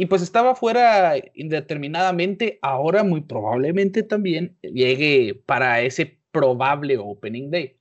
Y 0.00 0.06
pues 0.06 0.22
estaba 0.22 0.54
fuera 0.54 1.12
indeterminadamente, 1.34 2.58
ahora 2.62 3.04
muy 3.04 3.20
probablemente 3.20 4.02
también 4.02 4.56
llegue 4.62 5.42
para 5.44 5.82
ese 5.82 6.22
probable 6.32 6.96
opening 6.96 7.50
day. 7.50 7.78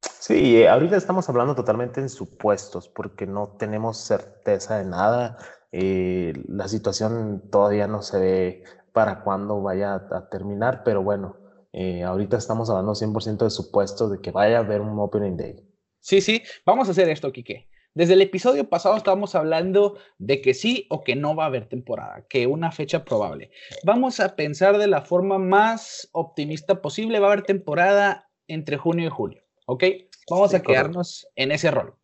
Sí, 0.00 0.56
eh, 0.56 0.70
ahorita 0.70 0.96
estamos 0.96 1.28
hablando 1.28 1.54
totalmente 1.54 2.00
en 2.00 2.08
supuestos 2.08 2.88
porque 2.88 3.26
no 3.26 3.56
tenemos 3.58 3.98
certeza 3.98 4.78
de 4.78 4.86
nada. 4.86 5.36
Eh, 5.70 6.32
la 6.48 6.66
situación 6.66 7.42
todavía 7.50 7.88
no 7.88 8.00
se 8.00 8.18
ve 8.18 8.64
para 8.94 9.20
cuándo 9.20 9.60
vaya 9.60 9.96
a 9.96 10.30
terminar, 10.30 10.80
pero 10.82 11.02
bueno, 11.02 11.36
eh, 11.74 12.04
ahorita 12.04 12.38
estamos 12.38 12.70
hablando 12.70 12.94
100% 12.94 13.44
de 13.44 13.50
supuestos 13.50 14.10
de 14.10 14.22
que 14.22 14.30
vaya 14.30 14.56
a 14.56 14.60
haber 14.60 14.80
un 14.80 14.98
Opening 14.98 15.36
Day. 15.36 15.56
Sí, 16.00 16.22
sí, 16.22 16.42
vamos 16.64 16.88
a 16.88 16.92
hacer 16.92 17.10
esto, 17.10 17.30
Quique. 17.30 17.68
Desde 17.94 18.14
el 18.14 18.22
episodio 18.22 18.68
pasado 18.68 18.96
estábamos 18.96 19.36
hablando 19.36 19.96
de 20.18 20.40
que 20.40 20.52
sí 20.52 20.86
o 20.90 21.04
que 21.04 21.14
no 21.14 21.36
va 21.36 21.44
a 21.44 21.46
haber 21.46 21.68
temporada, 21.68 22.26
que 22.28 22.48
una 22.48 22.72
fecha 22.72 23.04
probable. 23.04 23.52
Vamos 23.84 24.18
a 24.18 24.34
pensar 24.34 24.78
de 24.78 24.88
la 24.88 25.02
forma 25.02 25.38
más 25.38 26.08
optimista 26.10 26.82
posible, 26.82 27.20
va 27.20 27.28
a 27.28 27.32
haber 27.32 27.44
temporada 27.44 28.28
entre 28.48 28.78
junio 28.78 29.06
y 29.06 29.10
julio, 29.10 29.44
¿ok? 29.66 29.84
Vamos 30.28 30.54
a 30.54 30.62
quedarnos 30.62 31.28
en 31.36 31.52
ese 31.52 31.70
rol. 31.70 31.94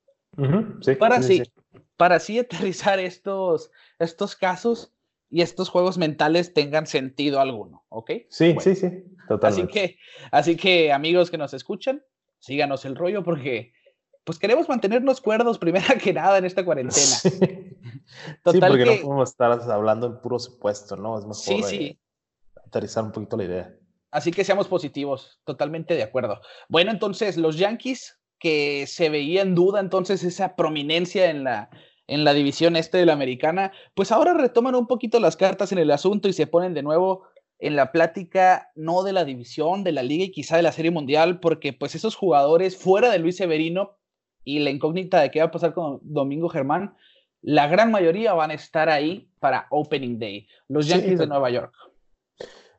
para, 1.00 1.16
así, 1.16 1.42
para 1.97 2.16
así 2.16 2.38
aterrizar 2.38 3.00
estos, 3.00 3.73
estos 3.99 4.37
casos 4.37 4.94
y 5.28 5.42
estos 5.42 5.70
juegos 5.70 5.99
mentales 5.99 6.54
tengan 6.54 6.87
sentido 6.87 7.40
alguno, 7.40 7.85
¿ok? 7.88 8.12
Sí, 8.28 8.54
sí, 8.61 8.76
sí, 8.76 9.04
totalmente. 9.26 9.73
Así 9.73 9.73
que, 9.73 9.99
así 10.30 10.56
que, 10.56 10.92
amigos 10.92 11.32
que 11.32 11.38
nos 11.38 11.52
escuchan, 11.52 12.04
síganos 12.38 12.85
el 12.85 12.94
rollo 12.94 13.25
porque 13.25 13.73
pues 14.25 14.39
queremos 14.39 14.69
mantenernos 14.69 15.21
cuerdos 15.21 15.59
primero 15.59 15.87
que 16.03 16.12
nada 16.12 16.39
en 16.39 16.45
esta 16.45 16.65
cuarentena. 16.65 17.00
Sí, 17.00 18.61
porque 18.61 18.85
no 18.85 19.03
podemos 19.03 19.31
estar 19.31 19.53
hablando 19.71 20.07
en 20.07 20.21
puro 20.21 20.39
supuesto, 20.39 20.97
¿no? 20.97 21.19
Es 21.19 21.25
mejor 21.25 21.37
sí, 21.37 21.62
sí. 21.62 21.99
aterrizar 22.67 23.05
un 23.05 23.12
poquito 23.12 23.37
la 23.37 23.45
idea. 23.45 23.75
Así 24.11 24.33
que 24.33 24.45
seamos 24.45 24.67
positivos, 24.67 25.41
totalmente 25.45 25.95
de 25.95 26.03
acuerdo. 26.03 26.41
Bueno, 26.69 26.91
entonces 26.91 27.37
los 27.37 27.57
Yankees, 27.57 28.21
que 28.39 28.87
se 28.87 29.09
veía 29.09 29.43
en 29.43 29.55
duda 29.55 29.81
entonces 29.81 30.25
esa 30.25 30.57
prominencia 30.57 31.31
en 31.31 31.45
la, 31.45 31.71
en 32.09 32.25
la 32.25 32.35
división 32.35 32.75
este 32.75 32.99
de 32.99 33.07
la 33.07 33.12
americana, 33.12 33.73
pues 33.95 34.11
ahora 34.11 34.35
retoman 34.35 34.75
un 34.75 34.89
poquito 34.89 35.21
las 35.21 35.37
cartas 35.37 35.71
en 35.71 35.79
el 35.79 35.91
asunto 35.93 36.29
y 36.29 36.33
se 36.33 36.49
ponen 36.49 36.75
de 36.75 36.83
nuevo 36.83 37.25
en 37.61 37.77
la 37.77 37.93
plática 37.93 38.71
no 38.75 39.03
de 39.03 39.12
la 39.12 39.25
división, 39.25 39.85
de 39.85 39.93
la 39.93 40.03
liga 40.03 40.25
y 40.25 40.33
quizá 40.33 40.57
de 40.57 40.62
la 40.62 40.73
serie 40.73 40.91
mundial, 40.91 41.39
porque 41.39 41.73
pues 41.73 41.95
esos 41.95 42.17
jugadores 42.17 42.77
fuera 42.77 43.11
de 43.11 43.19
Luis 43.19 43.37
Severino 43.37 44.00
y 44.44 44.59
la 44.61 44.70
incógnita 44.70 45.20
de 45.20 45.30
qué 45.30 45.40
va 45.40 45.47
a 45.47 45.50
pasar 45.50 45.75
con 45.75 46.00
Domingo 46.02 46.49
Germán, 46.49 46.94
la 47.42 47.66
gran 47.68 47.90
mayoría 47.90 48.35
van 48.35 48.50
a 48.50 48.54
estar 48.54 48.88
ahí 48.88 49.28
para 49.38 49.66
Opening 49.70 50.18
Day, 50.18 50.47
los 50.68 50.87
Yankees 50.87 51.18
de 51.18 51.26
Nueva 51.26 51.50
York. 51.50 51.73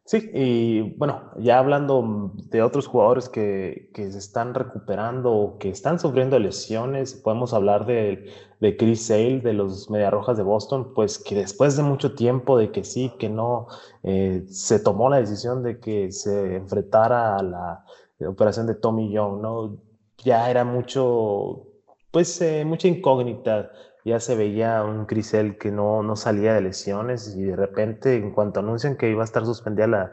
Sí, 0.04 0.30
y 0.34 0.82
bueno, 0.98 1.32
ya 1.38 1.60
hablando 1.60 2.34
de 2.50 2.62
otros 2.62 2.88
jugadores 2.88 3.30
que, 3.30 3.92
que, 3.94 4.12
se 4.12 4.18
están 4.18 4.54
recuperando 4.54 5.32
o 5.32 5.58
que 5.58 5.70
están 5.70 6.00
sufriendo 6.00 6.38
lesiones, 6.38 7.14
podemos 7.14 7.54
hablar 7.54 7.86
de, 7.86 8.30
de 8.60 8.78
Chris 8.78 9.08
Sale 9.08 9.40
de 9.40 9.54
los 9.54 9.90
Mediarrojas 9.90 10.38
de 10.38 10.44
Boston, 10.44 10.94
pues 10.94 11.18
que 11.18 11.36
después 11.36 11.78
de 11.78 11.84
mucho 11.84 12.14
tiempo 12.14 12.58
de 12.58 12.72
que 12.72 12.84
sí, 12.84 13.14
que 13.20 13.30
no, 13.30 13.68
eh, 14.04 14.44
se 14.50 14.80
tomó 14.80 15.10
la 15.10 15.18
decisión 15.18 15.64
de 15.64 15.80
que 15.80 16.12
se 16.12 16.58
enfrentara 16.58 17.38
a 17.38 17.44
la 17.44 17.86
operación 18.28 18.68
de 18.68 18.76
Tommy 18.76 19.12
Young, 19.12 19.42
¿no? 19.42 19.78
Ya 20.24 20.50
era 20.50 20.64
mucho, 20.64 21.68
pues 22.12 22.42
eh, 22.42 22.64
mucha 22.66 22.88
incógnita 22.88 23.72
ya 24.04 24.20
se 24.20 24.36
veía 24.36 24.84
un 24.84 25.06
Crisel 25.06 25.58
que 25.58 25.72
no, 25.72 26.04
no 26.04 26.16
salía 26.16 26.54
de 26.54 26.62
lesiones 26.62 27.36
y 27.36 27.44
de 27.44 27.56
repente, 27.56 28.16
en 28.16 28.32
cuanto 28.32 28.60
anuncian 28.60 28.98
que 28.98 29.10
iba 29.10 29.22
a 29.22 29.26
estar 29.26 29.46
suspendida 29.46 29.88
la, 29.88 30.12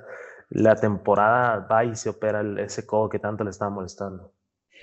la 0.51 0.77
temporada, 0.77 1.67
va 1.71 1.85
y 1.85 1.95
se 1.97 2.11
opera 2.11 2.43
ese 2.63 2.87
codo 2.87 3.09
que 3.09 3.19
tanto 3.19 3.45
le 3.45 3.51
estaba 3.51 3.71
molestando. 3.71 4.33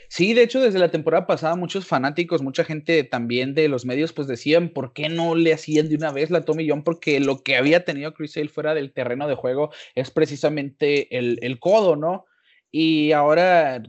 Sí, 0.08 0.34
de 0.34 0.44
hecho, 0.44 0.62
desde 0.62 0.80
la 0.80 0.92
temporada 0.92 1.26
pasada, 1.26 1.56
muchos 1.56 1.88
fanáticos, 1.88 2.42
mucha 2.42 2.64
gente 2.64 3.04
también 3.04 3.56
de 3.56 3.68
los 3.68 3.86
medios, 3.86 4.14
pues 4.14 4.28
decían, 4.28 4.70
¿por 4.70 4.94
qué 4.94 5.10
no 5.10 5.36
le 5.36 5.54
hacían 5.54 5.90
de 5.90 5.96
una 5.96 6.12
vez 6.12 6.30
la 6.30 6.46
Tommy 6.46 6.70
John? 6.70 6.84
Porque 6.84 7.20
lo 7.20 7.42
que 7.42 7.56
había 7.56 7.86
tenido 7.86 8.14
Chris 8.14 8.38
fuera 8.52 8.74
del 8.74 8.94
terreno 8.94 9.28
de 9.28 9.36
juego 9.36 9.72
es 9.96 10.12
precisamente 10.12 11.18
el, 11.18 11.40
el 11.42 11.60
codo, 11.60 11.96
¿no? 11.96 12.26
Y 12.72 13.14
ahora, 13.14 13.82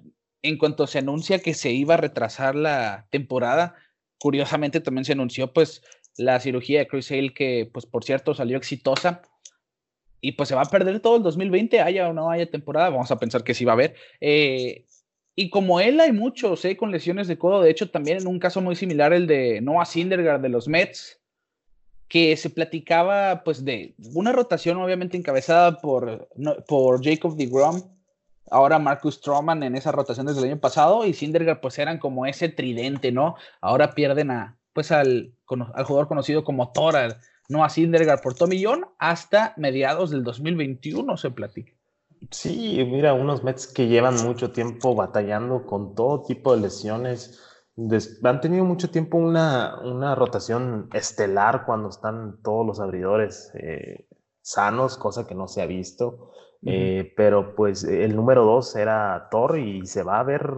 en 0.48 0.58
cuanto 0.58 0.86
se 0.86 0.98
anuncia 0.98 1.40
que 1.40 1.54
se 1.54 1.72
iba 1.72 1.94
a 1.94 1.98
retrasar 1.98 2.54
la 2.54 3.06
temporada, 3.10 3.74
curiosamente 4.18 4.80
también 4.80 5.04
se 5.04 5.12
anunció 5.12 5.52
pues 5.52 5.82
la 6.16 6.40
cirugía 6.40 6.80
de 6.80 6.86
Chris 6.86 7.10
Hale 7.10 7.34
que 7.34 7.68
pues 7.72 7.86
por 7.86 8.04
cierto 8.04 8.34
salió 8.34 8.56
exitosa 8.56 9.22
y 10.20 10.32
pues 10.32 10.48
se 10.48 10.54
va 10.54 10.62
a 10.62 10.70
perder 10.70 11.00
todo 11.00 11.16
el 11.16 11.22
2020, 11.22 11.80
haya 11.80 12.08
o 12.08 12.12
no 12.12 12.30
haya 12.30 12.50
temporada, 12.50 12.90
vamos 12.90 13.10
a 13.10 13.18
pensar 13.18 13.44
que 13.44 13.54
sí 13.54 13.64
va 13.64 13.72
a 13.72 13.74
haber. 13.74 13.94
Eh, 14.20 14.86
y 15.34 15.50
como 15.50 15.80
él 15.80 16.00
hay 16.00 16.12
muchos 16.12 16.64
eh, 16.64 16.76
con 16.76 16.90
lesiones 16.90 17.28
de 17.28 17.38
codo, 17.38 17.60
de 17.60 17.70
hecho 17.70 17.90
también 17.90 18.18
en 18.18 18.26
un 18.26 18.38
caso 18.38 18.60
muy 18.60 18.74
similar 18.74 19.12
el 19.12 19.26
de 19.26 19.60
Noah 19.60 19.84
Syndergaard 19.84 20.40
de 20.40 20.48
los 20.48 20.66
Mets, 20.66 21.20
que 22.08 22.36
se 22.36 22.50
platicaba 22.50 23.42
pues 23.44 23.64
de 23.64 23.94
una 24.14 24.32
rotación 24.32 24.78
obviamente 24.78 25.16
encabezada 25.16 25.78
por, 25.78 26.28
por 26.66 27.04
Jacob 27.04 27.36
DeGrom, 27.36 27.95
ahora 28.50 28.78
Marcus 28.78 29.16
Stroman 29.16 29.62
en 29.62 29.76
esa 29.76 29.92
rotación 29.92 30.26
desde 30.26 30.40
el 30.40 30.52
año 30.52 30.60
pasado 30.60 31.04
y 31.04 31.12
Syndergaard 31.12 31.60
pues 31.60 31.78
eran 31.78 31.98
como 31.98 32.26
ese 32.26 32.48
tridente, 32.48 33.12
¿no? 33.12 33.36
Ahora 33.60 33.94
pierden 33.94 34.30
a 34.30 34.58
pues 34.72 34.92
al, 34.92 35.32
jugador 35.46 36.06
conocido 36.06 36.44
como 36.44 36.70
Thor, 36.72 36.94
no 37.48 37.64
a 37.64 37.70
Syndergaard 37.70 38.20
por 38.20 38.34
Tommy 38.34 38.62
hasta 38.98 39.54
mediados 39.56 40.10
del 40.10 40.22
2021 40.22 41.16
se 41.16 41.30
platica. 41.30 41.72
Sí, 42.30 42.84
mira, 42.90 43.14
unos 43.14 43.42
Mets 43.42 43.66
que 43.66 43.88
llevan 43.88 44.22
mucho 44.22 44.50
tiempo 44.50 44.94
batallando 44.94 45.64
con 45.64 45.94
todo 45.94 46.22
tipo 46.22 46.54
de 46.54 46.62
lesiones. 46.62 47.40
han 48.22 48.40
tenido 48.40 48.64
mucho 48.64 48.90
tiempo 48.90 49.16
una, 49.16 49.78
una, 49.82 50.14
rotación 50.14 50.90
estelar 50.92 51.64
cuando 51.64 51.88
están 51.88 52.42
todos 52.42 52.66
los 52.66 52.80
abridores 52.80 53.52
eh, 53.54 54.06
sanos, 54.42 54.98
cosa 54.98 55.26
que 55.26 55.34
no 55.34 55.48
se 55.48 55.62
ha 55.62 55.66
visto. 55.66 56.32
Eh, 56.68 57.12
pero 57.16 57.54
pues 57.54 57.84
el 57.84 58.16
número 58.16 58.44
dos 58.44 58.74
era 58.74 59.28
Thor 59.30 59.56
y 59.56 59.86
se 59.86 60.02
va 60.02 60.18
a 60.18 60.24
ver 60.24 60.50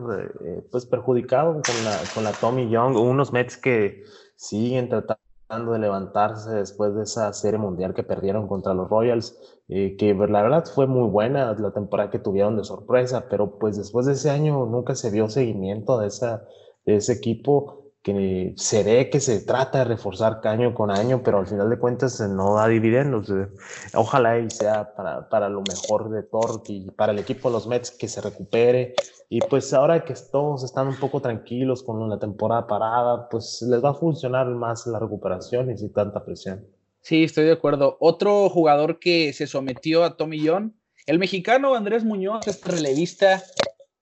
eh, 0.43 0.67
pues 0.71 0.87
perjudicado 0.87 1.53
con 1.53 1.85
la, 1.85 2.01
con 2.15 2.25
la 2.25 2.33
Tommy 2.33 2.71
Young, 2.71 2.97
unos 2.97 3.31
Mets 3.31 3.59
que 3.59 4.05
siguen 4.35 4.89
tratando 4.89 5.73
de 5.73 5.79
levantarse 5.79 6.51
después 6.51 6.95
de 6.95 7.03
esa 7.03 7.31
serie 7.35 7.59
mundial 7.59 7.93
que 7.93 8.05
perdieron 8.05 8.49
contra 8.49 8.73
los 8.73 8.89
Royals, 8.89 9.39
eh, 9.69 9.97
que 9.99 10.15
la 10.15 10.43
verdad 10.43 10.65
fue 10.75 10.87
muy 10.87 11.09
buena 11.11 11.53
la 11.55 11.73
temporada 11.73 12.11
que 12.11 12.19
tuvieron 12.19 12.57
de 12.57 12.65
sorpresa, 12.65 13.27
pero 13.29 13.59
pues 13.59 13.77
después 13.77 14.07
de 14.07 14.13
ese 14.13 14.31
año 14.31 14.65
nunca 14.65 14.95
se 14.95 15.11
vio 15.11 15.29
seguimiento 15.29 15.99
de, 15.99 16.07
esa, 16.07 16.47
de 16.87 16.97
ese 16.97 17.13
equipo 17.13 17.88
que 18.03 18.55
se 18.57 18.85
ve 18.85 19.11
que 19.11 19.21
se 19.21 19.41
trata 19.41 19.79
de 19.79 19.85
reforzar 19.85 20.41
año 20.45 20.75
con 20.75 20.91
año, 20.91 21.23
pero 21.23 21.39
al 21.39 21.47
final 21.47 21.69
de 21.69 21.79
cuentas 21.79 22.21
no 22.21 22.55
da 22.55 22.69
dividendos. 22.69 23.29
Eh. 23.31 23.49
Ojalá 23.95 24.39
y 24.39 24.51
sea 24.51 24.95
para, 24.95 25.29
para 25.29 25.49
lo 25.49 25.63
mejor 25.63 26.11
de 26.11 26.23
Thor 26.23 26.63
y 26.69 26.91
para 26.93 27.13
el 27.13 27.19
equipo 27.19 27.49
de 27.49 27.55
los 27.55 27.67
Mets 27.67 27.91
que 27.91 28.09
se 28.09 28.21
recupere. 28.21 28.95
Y 29.29 29.41
pues 29.41 29.75
ahora 29.75 30.05
que 30.05 30.15
todos 30.31 30.65
están 30.65 30.89
un 30.89 30.97
poco 30.97 31.21
tranquilos 31.21 31.83
con 31.83 32.09
la 32.09 32.19
temporada 32.19 32.67
parada, 32.67 33.29
pues 33.29 33.63
les 33.63 33.85
va 33.85 33.91
a 33.91 33.95
funcionar 33.95 34.47
más 34.47 34.87
la 34.87 34.99
recuperación 34.99 35.71
y 35.71 35.77
sin 35.77 35.93
tanta 35.93 36.25
presión. 36.25 36.65
Sí, 37.03 37.25
estoy 37.25 37.45
de 37.45 37.53
acuerdo. 37.53 37.97
Otro 38.01 38.49
jugador 38.49 38.99
que 38.99 39.33
se 39.33 39.47
sometió 39.47 40.05
a 40.05 40.17
Tommy 40.17 40.47
John, 40.47 40.75
el 41.07 41.19
mexicano 41.19 41.75
Andrés 41.75 42.05
Muñoz, 42.05 42.47
este 42.47 42.71
relevista 42.71 43.43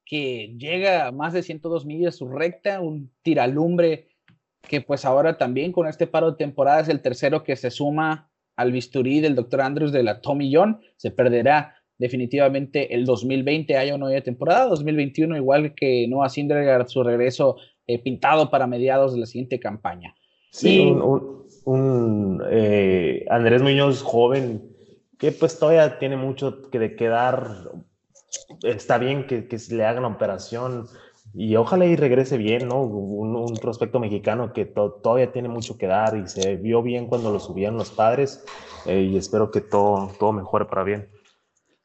que 0.07 0.55
llega 0.57 1.09
a 1.09 1.13
más 1.13 1.33
de 1.33 1.43
102 1.43 1.85
millas 1.85 2.17
su 2.17 2.29
recta, 2.29 2.81
un 2.81 3.11
tiralumbre 3.23 4.09
que 4.63 4.81
pues 4.81 5.05
ahora 5.05 5.37
también 5.37 5.73
con 5.73 5.87
este 5.87 6.07
paro 6.07 6.31
de 6.31 6.39
temporada 6.39 6.81
es 6.81 6.89
el 6.89 7.03
tercero 7.03 7.45
que 7.45 7.57
se 7.57 7.71
suma 7.71 8.31
al 8.57 8.73
bisturí 8.73 9.21
del 9.21 9.35
doctor 9.35 9.61
Andrews 9.61 9.93
de 9.93 10.03
la 10.03 10.21
Tommy 10.21 10.53
John, 10.55 10.81
se 10.97 11.11
perderá 11.11 11.75
definitivamente 11.99 12.95
el 12.95 13.05
2020, 13.05 13.77
haya 13.77 13.95
o 13.95 13.99
no 13.99 14.07
haya 14.07 14.23
temporada, 14.23 14.67
2021 14.67 15.37
igual 15.37 15.75
que 15.75 16.07
Noah 16.09 16.29
Syndergaard, 16.29 16.89
su 16.89 17.03
regreso 17.03 17.57
eh, 17.87 18.03
pintado 18.03 18.51
para 18.51 18.67
mediados 18.67 19.15
de 19.15 19.21
la 19.21 19.27
siguiente 19.27 19.61
campaña. 19.61 20.15
Sí, 20.51 20.81
un, 21.65 22.43
eh, 22.51 23.25
Andrés 23.29 23.63
Muñoz 23.63 24.03
joven 24.03 24.73
que 25.19 25.33
pues 25.33 25.59
todavía 25.59 25.99
tiene 25.99 26.17
mucho 26.17 26.71
que 26.71 26.79
de 26.79 26.97
quedar 26.97 27.71
está 28.63 28.99
bien 28.99 29.27
que, 29.27 29.49
que 29.49 29.59
le 29.71 29.85
hagan 29.85 30.03
la 30.03 30.09
operación 30.09 30.89
y 31.35 31.57
ojalá 31.57 31.85
y 31.87 31.97
regrese 31.97 32.39
bien, 32.39 32.69
¿no? 32.69 32.83
Un, 32.83 33.57
prospecto 33.57 34.01
mexicano 34.01 34.53
que 34.53 34.65
todavía 34.65 35.33
tiene 35.33 35.49
mucho 35.49 35.77
que 35.77 35.87
dar 35.87 36.17
y 36.17 36.27
se 36.29 36.57
vio 36.57 36.83
bien 36.83 37.07
cuando 37.07 37.31
lo 37.31 37.41
subían 37.41 37.77
los 37.77 37.91
padres 37.91 38.45
eh, 38.87 39.03
y 39.03 39.17
espero 39.17 39.51
que 39.51 39.61
todo, 39.61 40.15
todo 40.19 40.33
mejore 40.33 40.65
para 40.67 40.85
bien. 40.85 41.11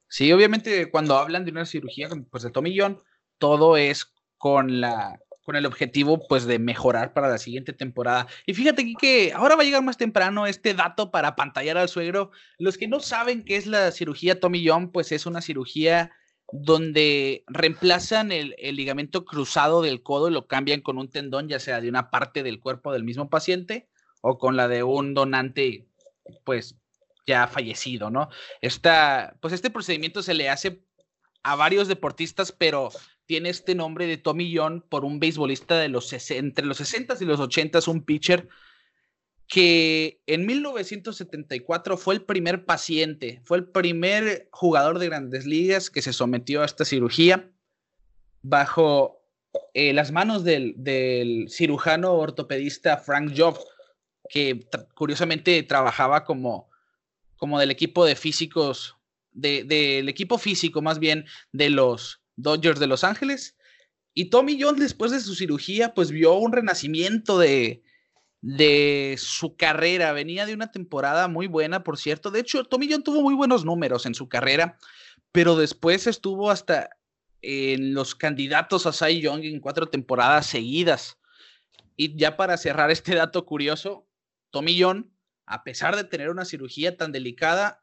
Sí, 0.07 0.31
obviamente 0.31 0.89
cuando 0.91 1.17
hablan 1.17 1.43
de 1.45 1.51
una 1.51 1.65
cirugía 1.65 2.09
pues 2.29 2.43
de 2.43 2.51
tomillón, 2.51 3.01
todo 3.39 3.77
es 3.77 4.13
con 4.37 4.79
la 4.79 5.19
con 5.43 5.55
el 5.55 5.65
objetivo 5.65 6.27
pues 6.27 6.45
de 6.45 6.59
mejorar 6.59 7.13
para 7.13 7.27
la 7.27 7.37
siguiente 7.37 7.73
temporada. 7.73 8.27
Y 8.45 8.53
fíjate 8.53 8.83
aquí 8.83 8.95
que 8.95 9.33
ahora 9.33 9.55
va 9.55 9.63
a 9.63 9.65
llegar 9.65 9.83
más 9.83 9.97
temprano 9.97 10.45
este 10.45 10.73
dato 10.73 11.11
para 11.11 11.35
pantallar 11.35 11.77
al 11.77 11.89
suegro. 11.89 12.31
Los 12.59 12.77
que 12.77 12.87
no 12.87 12.99
saben 12.99 13.43
qué 13.43 13.57
es 13.57 13.65
la 13.65 13.91
cirugía 13.91 14.39
Tommy 14.39 14.65
John, 14.65 14.91
pues 14.91 15.11
es 15.11 15.25
una 15.25 15.41
cirugía 15.41 16.11
donde 16.51 17.43
reemplazan 17.47 18.31
el, 18.31 18.55
ligamento 18.59 19.25
cruzado 19.25 19.81
del 19.81 20.03
codo 20.03 20.29
y 20.29 20.33
lo 20.33 20.47
cambian 20.47 20.81
con 20.81 20.97
un 20.97 21.09
tendón, 21.09 21.47
ya 21.47 21.59
sea 21.59 21.81
de 21.81 21.89
una 21.89 22.09
parte 22.09 22.43
del 22.43 22.59
cuerpo 22.59 22.91
del 22.91 23.03
mismo 23.03 23.29
paciente 23.29 23.89
o 24.21 24.37
con 24.37 24.57
la 24.57 24.67
de 24.67 24.83
un 24.83 25.13
donante, 25.13 25.87
pues 26.43 26.75
ya 27.25 27.47
fallecido, 27.47 28.09
¿no? 28.09 28.29
Esta, 28.61 29.37
pues 29.41 29.53
este 29.53 29.69
procedimiento 29.69 30.21
se 30.23 30.33
le 30.33 30.49
hace 30.49 30.83
a 31.43 31.55
varios 31.55 31.87
deportistas, 31.87 32.51
pero 32.51 32.89
tiene 33.25 33.49
este 33.49 33.75
nombre 33.75 34.07
de 34.07 34.17
Tommy 34.17 34.55
John 34.55 34.85
por 34.87 35.05
un 35.05 35.19
beisbolista 35.19 35.79
de 35.79 35.87
los 35.87 36.11
entre 36.31 36.65
los 36.65 36.77
60 36.77 37.15
y 37.19 37.25
los 37.25 37.39
80, 37.39 37.79
un 37.87 38.03
pitcher 38.03 38.49
que 39.51 40.21
en 40.27 40.45
1974 40.45 41.97
fue 41.97 42.13
el 42.13 42.21
primer 42.23 42.63
paciente, 42.63 43.41
fue 43.43 43.57
el 43.57 43.65
primer 43.67 44.47
jugador 44.53 44.97
de 44.97 45.07
grandes 45.07 45.45
ligas 45.45 45.89
que 45.89 46.01
se 46.01 46.13
sometió 46.13 46.61
a 46.61 46.65
esta 46.65 46.85
cirugía 46.85 47.51
bajo 48.41 49.21
eh, 49.73 49.91
las 49.91 50.13
manos 50.13 50.45
del, 50.45 51.47
cirujano 51.49 52.13
ortopedista 52.13 52.95
Frank 52.95 53.33
Job, 53.35 53.59
que 54.29 54.65
curiosamente 54.95 55.61
trabajaba 55.63 56.23
como, 56.23 56.69
como 57.35 57.59
del 57.59 57.71
equipo 57.71 58.05
de 58.05 58.15
físicos, 58.15 58.95
del 59.33 60.07
equipo 60.07 60.37
físico 60.37 60.81
más 60.81 60.97
bien 60.97 61.25
de 61.51 61.71
los 61.71 62.21
Dodgers 62.37 62.79
de 62.79 62.87
Los 62.87 63.03
Ángeles. 63.03 63.57
Y 64.13 64.29
Tommy 64.29 64.57
John 64.61 64.79
después 64.79 65.11
de 65.11 65.19
su 65.19 65.35
cirugía 65.35 65.93
pues 65.93 66.09
vio 66.09 66.35
un 66.35 66.53
renacimiento 66.53 67.37
de, 67.37 67.83
de 68.41 69.15
su 69.17 69.55
carrera. 69.55 70.11
Venía 70.13 70.45
de 70.45 70.53
una 70.53 70.71
temporada 70.71 71.27
muy 71.27 71.47
buena, 71.47 71.83
por 71.83 71.97
cierto. 71.97 72.31
De 72.31 72.39
hecho, 72.39 72.63
Tommy 72.65 72.87
John 72.91 73.03
tuvo 73.03 73.21
muy 73.21 73.35
buenos 73.35 73.63
números 73.63 74.05
en 74.05 74.15
su 74.15 74.27
carrera, 74.27 74.77
pero 75.31 75.55
después 75.55 76.07
estuvo 76.07 76.49
hasta 76.49 76.89
en 77.41 77.93
los 77.93 78.13
candidatos 78.15 78.85
a 78.85 78.93
Cy 78.93 79.21
Young 79.21 79.43
en 79.43 79.59
cuatro 79.59 79.87
temporadas 79.87 80.47
seguidas. 80.47 81.17
Y 81.95 82.15
ya 82.15 82.37
para 82.37 82.57
cerrar 82.57 82.91
este 82.91 83.15
dato 83.15 83.45
curioso, 83.45 84.07
Tommy 84.49 84.79
John, 84.79 85.11
a 85.45 85.63
pesar 85.63 85.95
de 85.95 86.03
tener 86.03 86.29
una 86.29 86.45
cirugía 86.45 86.97
tan 86.97 87.11
delicada, 87.11 87.80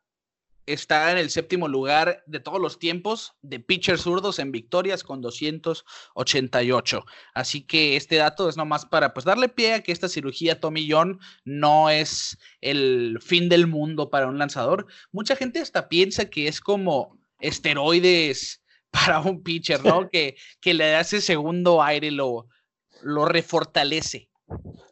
está 0.73 1.11
en 1.11 1.19
el 1.19 1.31
séptimo 1.31 1.69
lugar 1.69 2.23
de 2.27 2.41
todos 2.41 2.61
los 2.61 2.79
tiempos 2.79 3.35
de 3.43 3.61
pitchers 3.61 4.03
zurdos 4.03 4.39
en 4.39 4.53
victorias 4.53 5.03
con 5.03 5.21
288. 5.21 7.05
Así 7.35 7.63
que 7.63 7.97
este 7.97 8.17
dato 8.17 8.49
es 8.49 8.57
nomás 8.57 8.87
para 8.87 9.15
pues 9.15 9.25
darle 9.25 9.49
pie 9.49 9.75
a 9.75 9.83
que 9.83 9.93
esta 9.93 10.09
cirugía 10.09 10.61
Tommy 10.61 10.91
John 10.91 11.21
no 11.45 11.91
es 11.91 12.39
el 12.61 13.19
fin 13.21 13.49
del 13.49 13.67
mundo 13.67 14.11
para 14.11 14.27
un 14.27 14.39
lanzador. 14.39 14.87
Mucha 15.13 15.37
gente 15.37 15.61
hasta 15.61 15.89
piensa 15.89 16.31
que 16.31 16.49
es 16.49 16.61
como 16.61 17.19
esteroides 17.41 18.63
para 18.91 19.21
un 19.21 19.43
pitcher, 19.43 19.85
¿no? 19.85 20.09
que, 20.13 20.37
que 20.61 20.75
le 20.75 20.91
da 20.91 21.01
ese 21.01 21.21
segundo 21.21 21.83
aire, 21.83 22.11
lo, 22.11 22.49
lo 23.03 23.25
refortalece. 23.25 24.29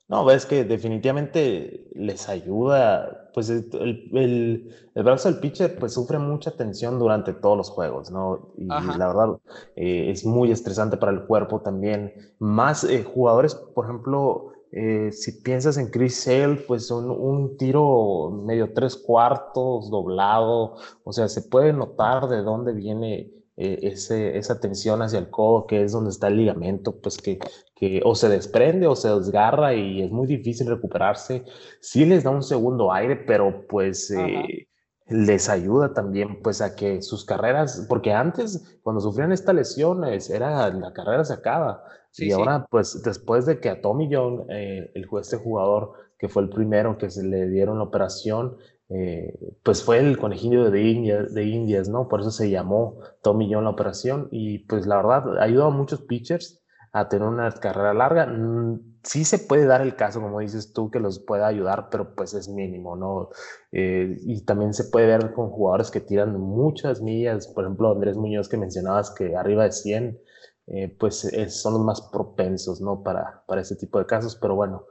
No, 0.09 0.25
ves 0.25 0.47
que 0.47 0.63
definitivamente 0.65 1.89
les 1.95 2.29
ayuda, 2.29 3.29
pues 3.35 3.51
el, 3.51 3.69
el, 4.13 4.73
el, 4.95 5.03
brazo 5.03 5.29
del 5.29 5.41
pitcher 5.41 5.77
pues 5.81 5.95
sufre 5.95 6.17
mucha 6.21 6.53
tensión 6.53 7.01
durante 7.01 7.33
todos 7.33 7.57
los 7.57 7.71
juegos, 7.71 8.13
¿no? 8.13 8.53
Y 8.57 8.67
la 8.67 9.09
verdad 9.09 9.39
eh, 9.75 10.11
es 10.13 10.25
muy 10.25 10.53
estresante 10.53 10.97
para 10.97 11.11
el 11.11 11.25
cuerpo 11.27 11.61
también. 11.61 12.15
Más 12.39 12.85
eh, 12.85 13.03
jugadores, 13.03 13.57
por 13.57 13.87
ejemplo, 13.87 14.53
eh, 14.71 15.11
si 15.11 15.33
piensas 15.43 15.77
en 15.77 15.91
Chris 15.91 16.23
Sale, 16.23 16.55
pues 16.69 16.87
son 16.87 17.11
un 17.11 17.57
tiro 17.57 18.31
medio 18.31 18.73
tres 18.75 18.95
cuartos, 18.95 19.91
doblado, 19.91 20.77
o 21.03 21.13
sea, 21.13 21.29
se 21.29 21.43
puede 21.43 21.73
notar 21.73 22.29
de 22.29 22.43
dónde 22.43 22.73
viene 22.73 23.33
ese, 23.57 24.37
esa 24.39 24.61
tensión 24.61 25.03
hacia 25.03 25.19
el 25.19 25.31
codo, 25.31 25.67
que 25.67 25.83
es 25.83 25.91
donde 25.91 26.11
está 26.11 26.29
el 26.29 26.37
ligamento, 26.37 26.95
pues 27.01 27.17
que, 27.17 27.41
que 27.77 28.01
o 28.05 28.15
se 28.15 28.31
desprende 28.31 28.87
o 28.87 28.97
se 28.97 29.11
desgarra 29.11 29.75
y 29.75 30.03
es 30.03 30.11
muy 30.11 30.27
difícil 30.27 30.67
recuperarse. 30.67 31.45
Sí 31.81 32.07
les 32.07 32.25
da 32.25 32.31
un 32.31 32.43
segundo 32.43 32.91
aire, 32.91 33.17
pero 33.17 33.67
pues 33.69 34.11
eh, 34.11 34.67
les 35.09 35.51
ayuda 35.51 35.93
también 35.93 36.41
pues 36.43 36.63
a 36.63 36.75
que 36.75 37.03
sus 37.03 37.27
carreras, 37.27 37.85
porque 37.87 38.13
antes 38.13 38.79
cuando 38.83 39.01
sufrían 39.01 39.31
esta 39.31 39.53
lesión 39.53 40.05
era 40.05 40.71
la 40.71 40.93
carrera 40.95 41.23
se 41.25 41.35
acaba. 41.35 41.85
y 42.17 42.33
ahora 42.33 42.67
pues 42.71 43.03
después 43.03 43.45
de 43.45 43.61
que 43.61 43.69
a 43.69 43.83
Tommy 43.83 44.09
John, 44.11 44.47
eh, 44.49 44.91
el, 44.95 45.07
este 45.21 45.37
jugador 45.37 45.93
que 46.19 46.31
fue 46.31 46.45
el 46.45 46.49
primero 46.49 46.97
que 46.97 47.11
se 47.11 47.23
le 47.23 47.47
dieron 47.51 47.77
la 47.77 47.85
operación, 47.85 48.57
eh, 48.89 49.39
pues 49.63 49.83
fue 49.83 49.99
el 49.99 50.17
conejillo 50.17 50.71
de, 50.71 50.83
India, 50.83 51.25
de 51.25 51.45
Indias, 51.45 51.91
¿no? 51.91 52.09
Por 52.09 52.21
eso 52.21 52.31
se 52.31 52.49
llamó 52.49 53.01
Tommy 53.23 53.53
John 53.53 53.65
la 53.65 53.71
operación 53.71 54.29
y 54.31 54.61
pues 54.61 54.87
la 54.87 54.97
verdad 54.97 55.39
ayudó 55.41 55.67
a 55.67 55.71
muchos 55.71 56.01
pitchers 56.01 56.63
a 56.99 57.09
tener 57.09 57.29
una 57.29 57.51
carrera 57.53 57.93
larga. 57.93 58.27
Mm, 58.27 58.97
sí 59.03 59.25
se 59.25 59.39
puede 59.39 59.67
dar 59.67 59.83
el 59.83 59.97
caso, 59.97 60.21
como 60.21 60.41
dices 60.41 60.73
tú, 60.73 60.91
que 60.91 60.99
los 60.99 61.19
pueda 61.19 61.47
ayudar, 61.47 61.89
pero 61.91 62.15
pues 62.15 62.33
es 62.33 62.49
mínimo, 62.49 62.97
¿no? 62.97 63.29
Eh, 63.73 64.17
y 64.23 64.45
también 64.47 64.73
se 64.73 64.85
puede 64.85 65.07
ver 65.07 65.35
con 65.35 65.51
jugadores 65.51 65.91
que 65.91 66.01
tiran 66.01 66.41
muchas 66.41 67.03
millas, 67.03 67.49
por 67.49 67.65
ejemplo, 67.65 67.93
Andrés 67.93 68.17
Muñoz 68.17 68.49
que 68.49 68.57
mencionabas 68.57 69.11
que 69.11 69.37
arriba 69.37 69.65
de 69.65 69.73
100, 69.73 70.21
eh, 70.69 70.97
pues 70.99 71.29
son 71.49 71.75
los 71.75 71.83
más 71.83 72.01
propensos, 72.11 72.81
¿no? 72.81 73.03
Para, 73.03 73.45
para 73.47 73.61
ese 73.61 73.77
tipo 73.77 73.99
de 73.99 74.07
casos, 74.07 74.37
pero 74.41 74.55
bueno, 74.55 74.87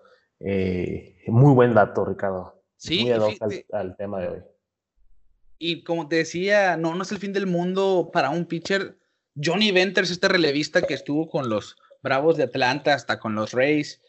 muy 1.27 1.53
buen 1.53 1.73
dato, 1.73 2.05
Ricardo. 2.05 2.61
Sí, 2.77 3.09
al, 3.71 3.95
tema 3.97 4.19
de 4.19 4.27
hoy. 4.29 4.39
Y 5.57 5.83
como 5.83 6.07
te 6.07 6.17
decía, 6.17 6.77
no, 6.77 6.93
no 6.93 7.01
es 7.01 7.11
el 7.11 7.17
fin 7.17 7.33
del 7.33 7.47
mundo 7.47 8.11
para 8.13 8.29
un 8.29 8.45
pitcher. 8.45 8.99
Johnny 9.41 9.71
Venters, 9.71 10.11
este 10.11 10.27
relevista 10.27 10.81
que 10.83 10.93
estuvo 10.93 11.27
con 11.27 11.49
los 11.49 11.75
Bravos 12.05 12.37
de 12.37 12.43
Atlanta, 12.43 12.93
hasta 12.93 13.19
con 13.19 13.33
los 13.33 13.51
Rays. 13.51 13.99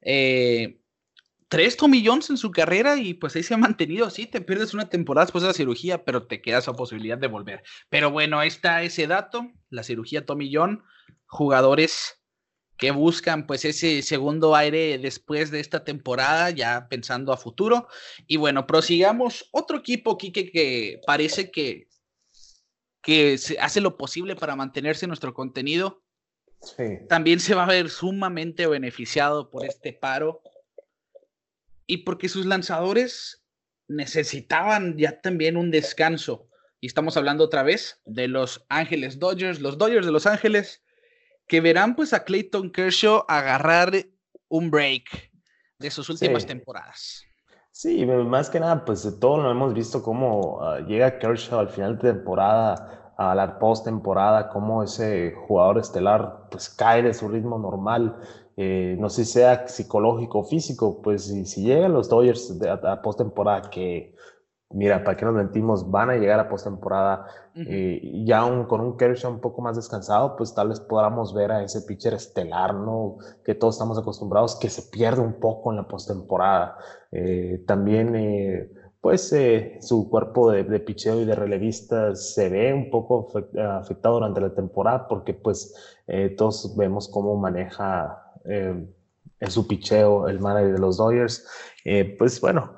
Eh, 0.00 0.80
tres 1.48 1.76
Tommy 1.76 2.06
Jones 2.06 2.30
en 2.30 2.36
su 2.36 2.52
carrera 2.52 2.96
y 2.96 3.14
pues 3.14 3.34
ahí 3.34 3.42
se 3.42 3.54
ha 3.54 3.58
mantenido 3.58 4.06
así. 4.06 4.26
Te 4.26 4.40
pierdes 4.40 4.72
una 4.72 4.88
temporada 4.88 5.26
después 5.26 5.42
de 5.42 5.48
la 5.48 5.54
cirugía, 5.54 6.04
pero 6.04 6.26
te 6.28 6.40
queda 6.40 6.58
esa 6.58 6.74
posibilidad 6.74 7.18
de 7.18 7.26
volver. 7.26 7.64
Pero 7.88 8.12
bueno, 8.12 8.38
ahí 8.38 8.48
está 8.48 8.82
ese 8.84 9.08
dato, 9.08 9.50
la 9.68 9.82
cirugía 9.82 10.24
Tommy 10.24 10.54
John. 10.54 10.84
Jugadores 11.26 12.20
que 12.76 12.92
buscan 12.92 13.46
pues 13.46 13.64
ese 13.64 14.00
segundo 14.02 14.54
aire 14.56 14.96
después 14.98 15.50
de 15.50 15.58
esta 15.58 15.84
temporada, 15.84 16.50
ya 16.50 16.86
pensando 16.88 17.32
a 17.32 17.36
futuro. 17.36 17.88
Y 18.28 18.36
bueno, 18.36 18.66
prosigamos. 18.66 19.48
Otro 19.50 19.78
equipo, 19.78 20.16
Kike, 20.16 20.52
que 20.52 21.00
parece 21.04 21.50
que, 21.50 21.88
que 23.02 23.38
hace 23.60 23.80
lo 23.80 23.96
posible 23.98 24.36
para 24.36 24.56
mantenerse 24.56 25.08
nuestro 25.08 25.34
contenido. 25.34 26.02
También 27.08 27.40
se 27.40 27.54
va 27.54 27.64
a 27.64 27.68
ver 27.68 27.90
sumamente 27.90 28.66
beneficiado 28.66 29.50
por 29.50 29.64
este 29.64 29.92
paro. 29.92 30.42
Y 31.86 31.98
porque 31.98 32.28
sus 32.28 32.46
lanzadores 32.46 33.44
necesitaban 33.88 34.96
ya 34.96 35.20
también 35.20 35.56
un 35.56 35.70
descanso. 35.70 36.48
Y 36.80 36.86
estamos 36.86 37.16
hablando 37.16 37.44
otra 37.44 37.62
vez 37.62 38.00
de 38.04 38.28
los 38.28 38.64
Ángeles 38.68 39.18
Dodgers, 39.18 39.60
los 39.60 39.76
Dodgers 39.76 40.06
de 40.06 40.12
Los 40.12 40.26
Ángeles 40.26 40.82
que 41.50 41.60
verán 41.60 41.96
pues 41.96 42.12
a 42.12 42.22
Clayton 42.22 42.70
Kershaw 42.70 43.24
agarrar 43.26 43.92
un 44.48 44.70
break 44.70 45.32
de 45.80 45.90
sus 45.90 46.08
últimas 46.08 46.46
temporadas. 46.46 47.24
Sí, 47.72 48.06
más 48.06 48.48
que 48.48 48.60
nada, 48.60 48.84
pues 48.84 49.08
todo 49.18 49.42
lo 49.42 49.50
hemos 49.50 49.74
visto 49.74 50.00
cómo 50.00 50.62
ah, 50.62 50.78
llega 50.80 51.18
Kershaw 51.18 51.58
al 51.58 51.68
final 51.68 51.98
de 51.98 52.12
temporada, 52.12 52.99
a 53.20 53.34
la 53.34 53.58
post-temporada, 53.58 54.48
cómo 54.48 54.82
ese 54.82 55.34
jugador 55.46 55.78
estelar 55.78 56.48
pues 56.50 56.70
cae 56.70 57.02
de 57.02 57.12
su 57.12 57.28
ritmo 57.28 57.58
normal, 57.58 58.16
eh, 58.56 58.96
no 58.98 59.10
sé 59.10 59.24
si 59.24 59.32
sea 59.32 59.68
psicológico 59.68 60.38
o 60.38 60.44
físico, 60.44 61.02
pues 61.02 61.24
si, 61.24 61.44
si 61.44 61.64
llegan 61.64 61.92
los 61.92 62.08
Dodgers 62.08 62.58
a, 62.62 62.92
a 62.92 63.02
post-temporada 63.02 63.68
que 63.70 64.14
mira, 64.70 65.02
para 65.02 65.16
qué 65.16 65.24
nos 65.24 65.34
mentimos, 65.34 65.90
van 65.90 66.10
a 66.10 66.16
llegar 66.16 66.38
a 66.38 66.48
postemporada 66.48 67.26
eh, 67.56 68.22
ya 68.24 68.40
con 68.68 68.80
un 68.80 68.96
Kershaw 68.96 69.32
un 69.32 69.40
poco 69.40 69.60
más 69.60 69.76
descansado, 69.76 70.36
pues 70.36 70.54
tal 70.54 70.68
vez 70.68 70.80
podamos 70.80 71.34
ver 71.34 71.50
a 71.50 71.62
ese 71.62 71.82
pitcher 71.82 72.14
estelar, 72.14 72.74
¿no? 72.74 73.18
Que 73.44 73.54
todos 73.54 73.74
estamos 73.74 73.98
acostumbrados, 73.98 74.56
que 74.56 74.70
se 74.70 74.82
pierde 74.90 75.20
un 75.20 75.40
poco 75.40 75.70
en 75.70 75.76
la 75.76 75.88
postemporada. 75.88 76.76
Eh, 77.10 77.64
también, 77.66 78.70
eh, 79.02 79.70
pues, 79.78 79.86
su 79.86 80.08
cuerpo 80.10 80.50
de, 80.50 80.80
picheo 80.80 81.20
y 81.20 81.24
de 81.24 81.34
relevista 81.34 82.14
se 82.14 82.48
ve 82.48 82.72
un 82.74 82.90
poco 82.90 83.28
afectado 83.58 84.16
durante 84.16 84.40
la 84.40 84.54
temporada, 84.54 85.08
porque, 85.08 85.34
pues, 85.34 85.74
todos 86.36 86.76
vemos 86.76 87.08
cómo 87.08 87.36
maneja 87.36 88.22
en 88.44 89.50
su 89.50 89.66
picheo 89.66 90.28
el 90.28 90.40
manager 90.40 90.72
de 90.72 90.78
los 90.78 90.96
Dodgers. 90.98 91.46
pues, 92.18 92.40
bueno, 92.40 92.74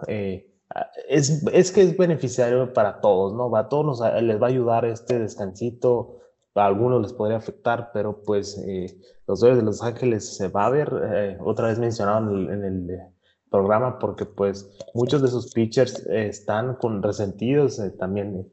es, 1.08 1.44
es, 1.52 1.72
que 1.72 1.82
es 1.82 1.96
beneficiario 1.96 2.72
para 2.72 3.00
todos, 3.00 3.34
¿no? 3.34 3.54
A 3.56 3.68
todos 3.68 4.00
les 4.22 4.40
va 4.40 4.46
a 4.46 4.50
ayudar 4.50 4.84
este 4.84 5.18
descansito, 5.18 6.22
a 6.54 6.66
algunos 6.66 7.02
les 7.02 7.12
podría 7.12 7.38
afectar, 7.38 7.90
pero 7.92 8.22
pues 8.22 8.58
eh, 8.66 8.86
los 9.26 9.40
Dodgers 9.40 9.58
de 9.58 9.64
Los 9.64 9.82
Ángeles 9.82 10.36
se 10.36 10.48
va 10.48 10.66
a 10.66 10.70
ver, 10.70 10.92
eh, 11.14 11.38
otra 11.40 11.68
vez 11.68 11.78
mencionado 11.78 12.30
en 12.30 12.64
el, 12.64 12.90
eh, 12.90 13.11
programa, 13.52 14.00
porque 14.00 14.24
pues 14.24 14.68
muchos 14.94 15.22
de 15.22 15.28
sus 15.28 15.52
pitchers 15.52 16.04
están 16.06 16.74
con 16.74 17.02
resentidos, 17.02 17.80
también 17.98 18.50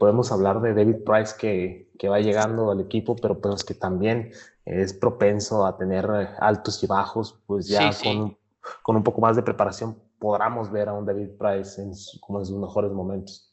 podemos 0.00 0.32
hablar 0.32 0.60
de 0.60 0.74
David 0.74 1.04
Price 1.06 1.36
que, 1.38 1.92
que, 1.96 2.08
va 2.08 2.18
llegando 2.18 2.72
al 2.72 2.80
equipo, 2.80 3.14
pero 3.14 3.40
pues 3.40 3.62
que 3.62 3.74
también 3.74 4.32
es 4.64 4.92
propenso 4.92 5.64
a 5.64 5.78
tener 5.78 6.06
altos 6.40 6.82
y 6.82 6.88
bajos, 6.88 7.40
pues 7.46 7.68
ya 7.68 7.92
con, 8.02 8.36
con 8.82 8.96
un 8.96 9.04
poco 9.04 9.20
más 9.20 9.36
de 9.36 9.42
preparación 9.42 9.96
podamos 10.22 10.70
ver 10.70 10.88
a 10.88 10.92
un 10.92 11.04
David 11.04 11.30
Price 11.36 11.82
en 11.82 11.92
como 12.20 12.38
en 12.38 12.46
sus 12.46 12.56
mejores 12.56 12.92
momentos. 12.92 13.52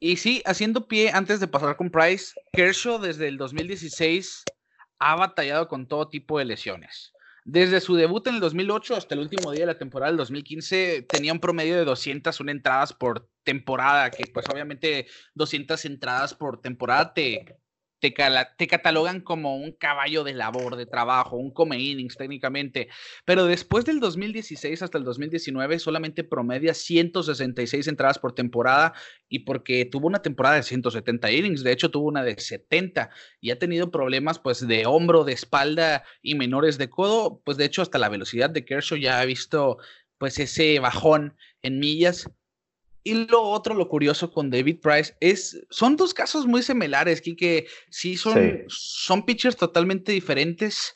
Y 0.00 0.16
sí, 0.16 0.42
haciendo 0.44 0.88
pie 0.88 1.12
antes 1.12 1.38
de 1.38 1.46
pasar 1.46 1.76
con 1.76 1.88
Price, 1.88 2.34
Kershaw 2.52 2.98
desde 2.98 3.28
el 3.28 3.38
2016 3.38 4.42
ha 4.98 5.14
batallado 5.14 5.68
con 5.68 5.86
todo 5.86 6.08
tipo 6.08 6.38
de 6.40 6.46
lesiones. 6.46 7.13
Desde 7.46 7.80
su 7.82 7.94
debut 7.94 8.26
en 8.26 8.36
el 8.36 8.40
2008 8.40 8.96
hasta 8.96 9.14
el 9.14 9.20
último 9.20 9.52
día 9.52 9.62
de 9.62 9.66
la 9.74 9.78
temporada 9.78 10.10
del 10.10 10.16
2015 10.16 11.02
tenía 11.10 11.32
un 11.32 11.40
promedio 11.40 11.76
de 11.76 11.84
201 11.84 12.50
entradas 12.50 12.94
por 12.94 13.28
temporada, 13.42 14.14
que 14.14 14.26
pues 14.26 14.48
obviamente 14.48 15.06
200 15.34 15.84
entradas 15.84 16.32
por 16.34 16.62
temporada 16.62 17.12
te, 17.12 17.58
te, 18.10 18.66
catalogan 18.66 19.20
como 19.20 19.56
un 19.56 19.72
caballo 19.72 20.24
de 20.24 20.34
labor, 20.34 20.76
de 20.76 20.86
trabajo, 20.86 21.36
un 21.36 21.52
come 21.52 21.78
innings 21.78 22.16
técnicamente, 22.16 22.88
pero 23.24 23.46
después 23.46 23.84
del 23.84 24.00
2016 24.00 24.82
hasta 24.82 24.98
el 24.98 25.04
2019 25.04 25.78
solamente 25.78 26.24
promedia 26.24 26.74
166 26.74 27.86
entradas 27.88 28.18
por 28.18 28.34
temporada 28.34 28.92
y 29.28 29.40
porque 29.40 29.84
tuvo 29.84 30.06
una 30.06 30.22
temporada 30.22 30.56
de 30.56 30.62
170 30.62 31.30
innings, 31.32 31.62
de 31.62 31.72
hecho 31.72 31.90
tuvo 31.90 32.08
una 32.08 32.22
de 32.22 32.38
70 32.38 33.10
y 33.40 33.50
ha 33.50 33.58
tenido 33.58 33.90
problemas 33.90 34.38
pues 34.38 34.66
de 34.66 34.86
hombro, 34.86 35.24
de 35.24 35.32
espalda 35.32 36.04
y 36.22 36.34
menores 36.34 36.78
de 36.78 36.90
codo, 36.90 37.40
pues 37.44 37.56
de 37.56 37.64
hecho 37.64 37.82
hasta 37.82 37.98
la 37.98 38.08
velocidad 38.08 38.50
de 38.50 38.64
Kershaw 38.64 38.98
ya 38.98 39.20
ha 39.20 39.24
visto 39.24 39.78
pues 40.18 40.38
ese 40.38 40.78
bajón 40.78 41.36
en 41.62 41.78
millas 41.78 42.30
y 43.04 43.26
lo 43.26 43.42
otro, 43.42 43.74
lo 43.74 43.86
curioso 43.86 44.32
con 44.32 44.50
David 44.50 44.80
Price, 44.80 45.14
es, 45.20 45.64
son 45.68 45.94
dos 45.94 46.14
casos 46.14 46.46
muy 46.46 46.62
similares, 46.62 47.20
que 47.20 47.66
sí 47.90 48.16
son, 48.16 48.64
son 48.68 49.26
pitchers 49.26 49.56
totalmente 49.56 50.10
diferentes, 50.10 50.94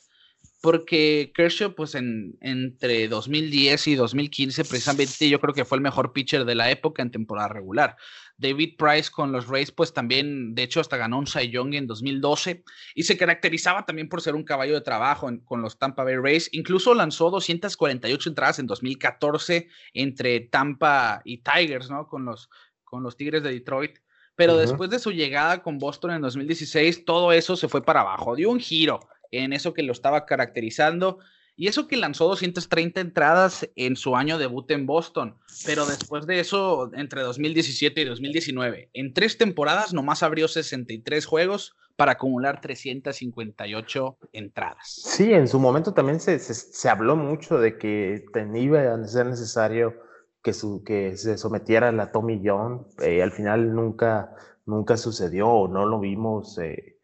porque 0.59 1.31
Kershaw, 1.35 1.75
pues 1.75 1.93
en, 1.93 2.35
entre 2.41 3.07
2010 3.07 3.87
y 3.87 3.95
2015, 3.95 4.65
precisamente 4.65 5.29
yo 5.29 5.39
creo 5.39 5.53
que 5.53 5.65
fue 5.65 5.77
el 5.77 5.83
mejor 5.83 6.11
pitcher 6.11 6.45
de 6.45 6.55
la 6.55 6.71
época 6.71 7.03
en 7.03 7.11
temporada 7.11 7.47
regular. 7.47 7.95
David 8.39 8.75
Price 8.77 9.11
con 9.11 9.31
los 9.31 9.47
Rays, 9.47 9.71
pues 9.71 9.93
también, 9.93 10.55
de 10.55 10.63
hecho, 10.63 10.79
hasta 10.79 10.97
ganó 10.97 11.19
un 11.19 11.27
Cy 11.27 11.49
Young 11.49 11.75
en 11.75 11.87
2012 11.87 12.63
y 12.95 13.03
se 13.03 13.17
caracterizaba 13.17 13.85
también 13.85 14.07
por 14.07 14.21
ser 14.21 14.33
un 14.33 14.43
caballo 14.43 14.73
de 14.73 14.81
trabajo 14.81 15.29
con 15.43 15.61
los 15.61 15.77
Tampa 15.77 16.05
Bay 16.05 16.15
Rays. 16.15 16.49
Incluso 16.53 16.93
lanzó 16.93 17.29
248 17.29 18.29
entradas 18.29 18.59
en 18.59 18.67
2014 18.67 19.67
entre 19.93 20.39
Tampa 20.39 21.21
y 21.25 21.43
Tigers, 21.43 21.89
¿no? 21.89 22.07
Con 22.07 22.23
los, 22.25 22.49
con 22.83 23.03
los 23.03 23.17
Tigres 23.17 23.43
de 23.43 23.51
Detroit. 23.51 23.99
Pero 24.35 24.55
después 24.55 24.89
de 24.89 24.99
su 24.99 25.11
llegada 25.11 25.61
con 25.61 25.79
Boston 25.79 26.11
en 26.11 26.21
2016, 26.21 27.03
todo 27.03 27.33
eso 27.33 27.57
se 27.57 27.67
fue 27.67 27.83
para 27.83 28.01
abajo, 28.01 28.37
dio 28.37 28.49
un 28.49 28.61
giro 28.61 29.01
en 29.31 29.51
eso 29.51 29.73
que 29.73 29.83
lo 29.83 29.91
estaba 29.91 30.25
caracterizando. 30.25 31.19
Y 31.59 31.67
eso 31.67 31.89
que 31.89 31.97
lanzó 31.97 32.25
230 32.29 33.01
entradas 33.01 33.69
en 33.75 33.97
su 33.97 34.15
año 34.15 34.37
debut 34.37 34.71
en 34.71 34.85
Boston, 34.85 35.35
pero 35.65 35.85
después 35.85 36.25
de 36.25 36.39
eso, 36.39 36.89
entre 36.93 37.21
2017 37.21 37.99
y 37.99 38.05
2019, 38.05 38.89
en 38.93 39.13
tres 39.13 39.37
temporadas 39.37 39.93
nomás 39.93 40.23
abrió 40.23 40.47
63 40.47 41.25
juegos 41.25 41.75
para 41.97 42.13
acumular 42.13 42.61
358 42.61 44.17
entradas. 44.31 44.85
Sí, 44.85 45.33
en 45.33 45.49
su 45.49 45.59
momento 45.59 45.93
también 45.93 46.21
se, 46.21 46.39
se, 46.39 46.87
habló 46.87 47.17
mucho 47.17 47.59
de 47.59 47.77
que 47.77 48.23
iba 48.55 48.93
a 48.93 49.03
ser 49.03 49.25
necesario 49.25 49.95
que, 50.41 50.53
su, 50.53 50.81
que 50.85 51.17
se 51.17 51.37
sometiera 51.37 51.89
a 51.89 51.91
la 51.91 52.13
Tommy 52.13 52.41
John. 52.41 52.87
Eh, 53.01 53.21
al 53.21 53.33
final 53.33 53.75
nunca, 53.75 54.33
nunca 54.65 54.95
sucedió 54.95 55.67
no 55.67 55.85
lo 55.85 55.99
vimos. 55.99 56.57
Eh, 56.57 56.99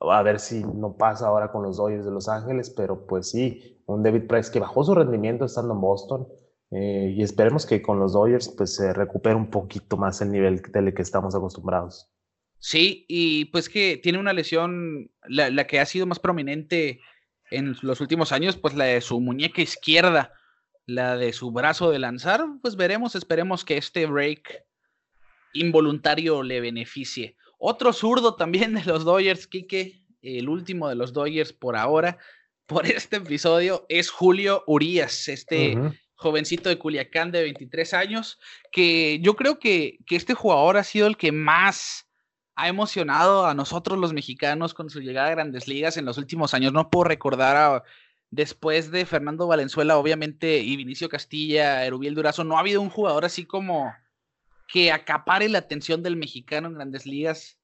a 0.00 0.22
ver 0.22 0.40
si 0.40 0.64
no 0.64 0.96
pasa 0.96 1.28
ahora 1.28 1.52
con 1.52 1.62
los 1.62 1.76
Dodgers 1.76 2.04
de 2.04 2.10
Los 2.10 2.28
Ángeles, 2.28 2.70
pero 2.70 3.06
pues 3.06 3.30
sí, 3.30 3.73
un 3.86 4.02
David 4.02 4.26
Price 4.26 4.50
que 4.50 4.60
bajó 4.60 4.84
su 4.84 4.94
rendimiento 4.94 5.44
estando 5.44 5.74
en 5.74 5.80
Boston 5.80 6.26
eh, 6.70 7.14
y 7.16 7.22
esperemos 7.22 7.66
que 7.66 7.82
con 7.82 7.98
los 7.98 8.12
Dodgers 8.12 8.48
pues 8.56 8.74
se 8.74 8.92
recupere 8.92 9.34
un 9.34 9.50
poquito 9.50 9.96
más 9.96 10.20
el 10.20 10.30
nivel 10.30 10.60
del 10.60 10.94
que 10.94 11.02
estamos 11.02 11.34
acostumbrados. 11.34 12.10
Sí, 12.58 13.04
y 13.08 13.46
pues 13.46 13.68
que 13.68 13.98
tiene 14.02 14.18
una 14.18 14.32
lesión, 14.32 15.10
la, 15.28 15.50
la, 15.50 15.66
que 15.66 15.80
ha 15.80 15.86
sido 15.86 16.06
más 16.06 16.18
prominente 16.18 17.00
en 17.50 17.76
los 17.82 18.00
últimos 18.00 18.32
años, 18.32 18.56
pues 18.56 18.74
la 18.74 18.86
de 18.86 19.00
su 19.02 19.20
muñeca 19.20 19.60
izquierda, 19.60 20.32
la 20.86 21.16
de 21.16 21.32
su 21.32 21.52
brazo 21.52 21.90
de 21.90 21.98
lanzar, 21.98 22.44
pues 22.62 22.76
veremos, 22.76 23.14
esperemos 23.14 23.64
que 23.64 23.76
este 23.76 24.06
break 24.06 24.64
involuntario 25.52 26.42
le 26.42 26.60
beneficie. 26.60 27.36
Otro 27.58 27.92
zurdo 27.92 28.34
también 28.34 28.74
de 28.74 28.84
los 28.84 29.04
Dodgers, 29.04 29.46
Kike, 29.46 30.02
el 30.22 30.48
último 30.48 30.88
de 30.88 30.96
los 30.96 31.12
Dodgers 31.12 31.52
por 31.52 31.76
ahora, 31.76 32.18
por 32.66 32.86
este 32.86 33.16
episodio, 33.16 33.86
es 33.88 34.10
Julio 34.10 34.64
Urias, 34.66 35.28
este 35.28 35.76
jovencito 36.14 36.68
de 36.68 36.78
Culiacán 36.78 37.30
de 37.32 37.42
23 37.42 37.94
años, 37.94 38.38
que 38.72 39.18
yo 39.20 39.36
creo 39.36 39.58
que, 39.58 39.98
que 40.06 40.16
este 40.16 40.34
jugador 40.34 40.76
ha 40.76 40.84
sido 40.84 41.06
el 41.06 41.16
que 41.16 41.32
más 41.32 42.06
ha 42.56 42.68
emocionado 42.68 43.46
a 43.46 43.54
nosotros 43.54 43.98
los 43.98 44.12
mexicanos 44.12 44.74
con 44.74 44.88
su 44.88 45.00
llegada 45.00 45.28
a 45.28 45.32
grandes 45.32 45.66
ligas 45.66 45.96
en 45.96 46.04
los 46.04 46.18
últimos 46.18 46.54
años. 46.54 46.72
No 46.72 46.88
puedo 46.88 47.04
recordar 47.04 47.56
a, 47.56 47.84
después 48.30 48.90
de 48.90 49.06
Fernando 49.06 49.46
Valenzuela, 49.46 49.98
obviamente, 49.98 50.58
y 50.58 50.76
Vinicio 50.76 51.08
Castilla, 51.08 51.84
Erubiel 51.84 52.14
Durazo, 52.14 52.44
no 52.44 52.56
ha 52.56 52.60
habido 52.60 52.80
un 52.80 52.90
jugador 52.90 53.24
así 53.24 53.44
como 53.44 53.92
que 54.68 54.92
acapare 54.92 55.48
la 55.48 55.58
atención 55.58 56.02
del 56.02 56.16
mexicano 56.16 56.68
en 56.68 56.74
grandes 56.74 57.06
ligas, 57.06 57.58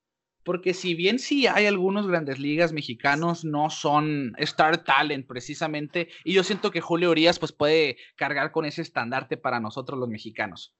porque 0.44 0.74
si 0.74 0.94
bien 0.94 1.18
sí 1.18 1.46
hay 1.46 1.66
algunos 1.66 2.06
grandes 2.06 2.38
ligas 2.38 2.72
mexicanos, 2.72 3.44
no 3.44 3.70
son 3.70 4.32
Star 4.38 4.84
Talent 4.84 5.26
precisamente, 5.26 6.08
y 6.24 6.32
yo 6.32 6.44
siento 6.44 6.70
que 6.70 6.80
Julio 6.80 7.10
Urias 7.10 7.38
pues 7.38 7.52
puede 7.52 7.96
cargar 8.16 8.52
con 8.52 8.64
ese 8.64 8.82
estandarte 8.82 9.36
para 9.36 9.60
nosotros 9.60 9.98
los 9.98 10.08
mexicanos. 10.08 10.74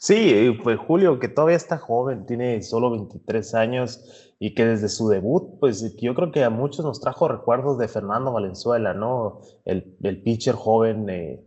Sí, 0.00 0.56
pues 0.62 0.78
Julio, 0.78 1.18
que 1.18 1.26
todavía 1.26 1.56
está 1.56 1.76
joven, 1.76 2.24
tiene 2.24 2.62
solo 2.62 2.90
23 2.92 3.54
años 3.54 4.32
y 4.38 4.54
que 4.54 4.64
desde 4.64 4.88
su 4.88 5.08
debut, 5.08 5.58
pues 5.58 5.96
yo 5.96 6.14
creo 6.14 6.30
que 6.30 6.44
a 6.44 6.50
muchos 6.50 6.84
nos 6.84 7.00
trajo 7.00 7.26
recuerdos 7.26 7.78
de 7.78 7.88
Fernando 7.88 8.32
Valenzuela, 8.32 8.94
¿no? 8.94 9.40
El, 9.64 9.96
el 10.04 10.22
pitcher 10.22 10.54
joven, 10.54 11.10
eh, 11.10 11.42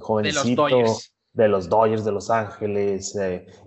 jovencito. 0.00 0.66
De 0.66 0.82
los 0.82 1.13
de 1.34 1.48
los 1.48 1.68
Dodgers 1.68 2.04
de 2.04 2.12
Los 2.12 2.30
Ángeles, 2.30 3.18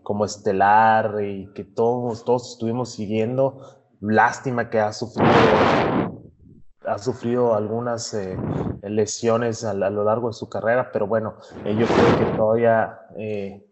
como 0.04 0.26
estelar 0.26 1.22
y 1.22 1.52
que 1.54 1.64
todos, 1.64 2.24
todos 2.26 2.54
estuvimos 2.54 2.94
siguiendo. 2.94 3.60
Lástima 4.00 4.70
que 4.70 4.80
ha 4.80 4.94
sufrido, 4.94 6.17
ha 6.88 6.98
sufrido 6.98 7.56
algunas 7.56 8.14
eh, 8.14 8.38
lesiones 8.84 9.64
a, 9.64 9.74
lo 9.74 10.04
largo 10.04 10.28
de 10.28 10.34
su 10.34 10.50
carrera, 10.50 10.92
pero 10.92 11.08
bueno, 11.08 11.36
eh, 11.66 11.76
yo 11.78 11.86
creo 11.86 12.18
que 12.20 12.38
todavía 12.38 13.00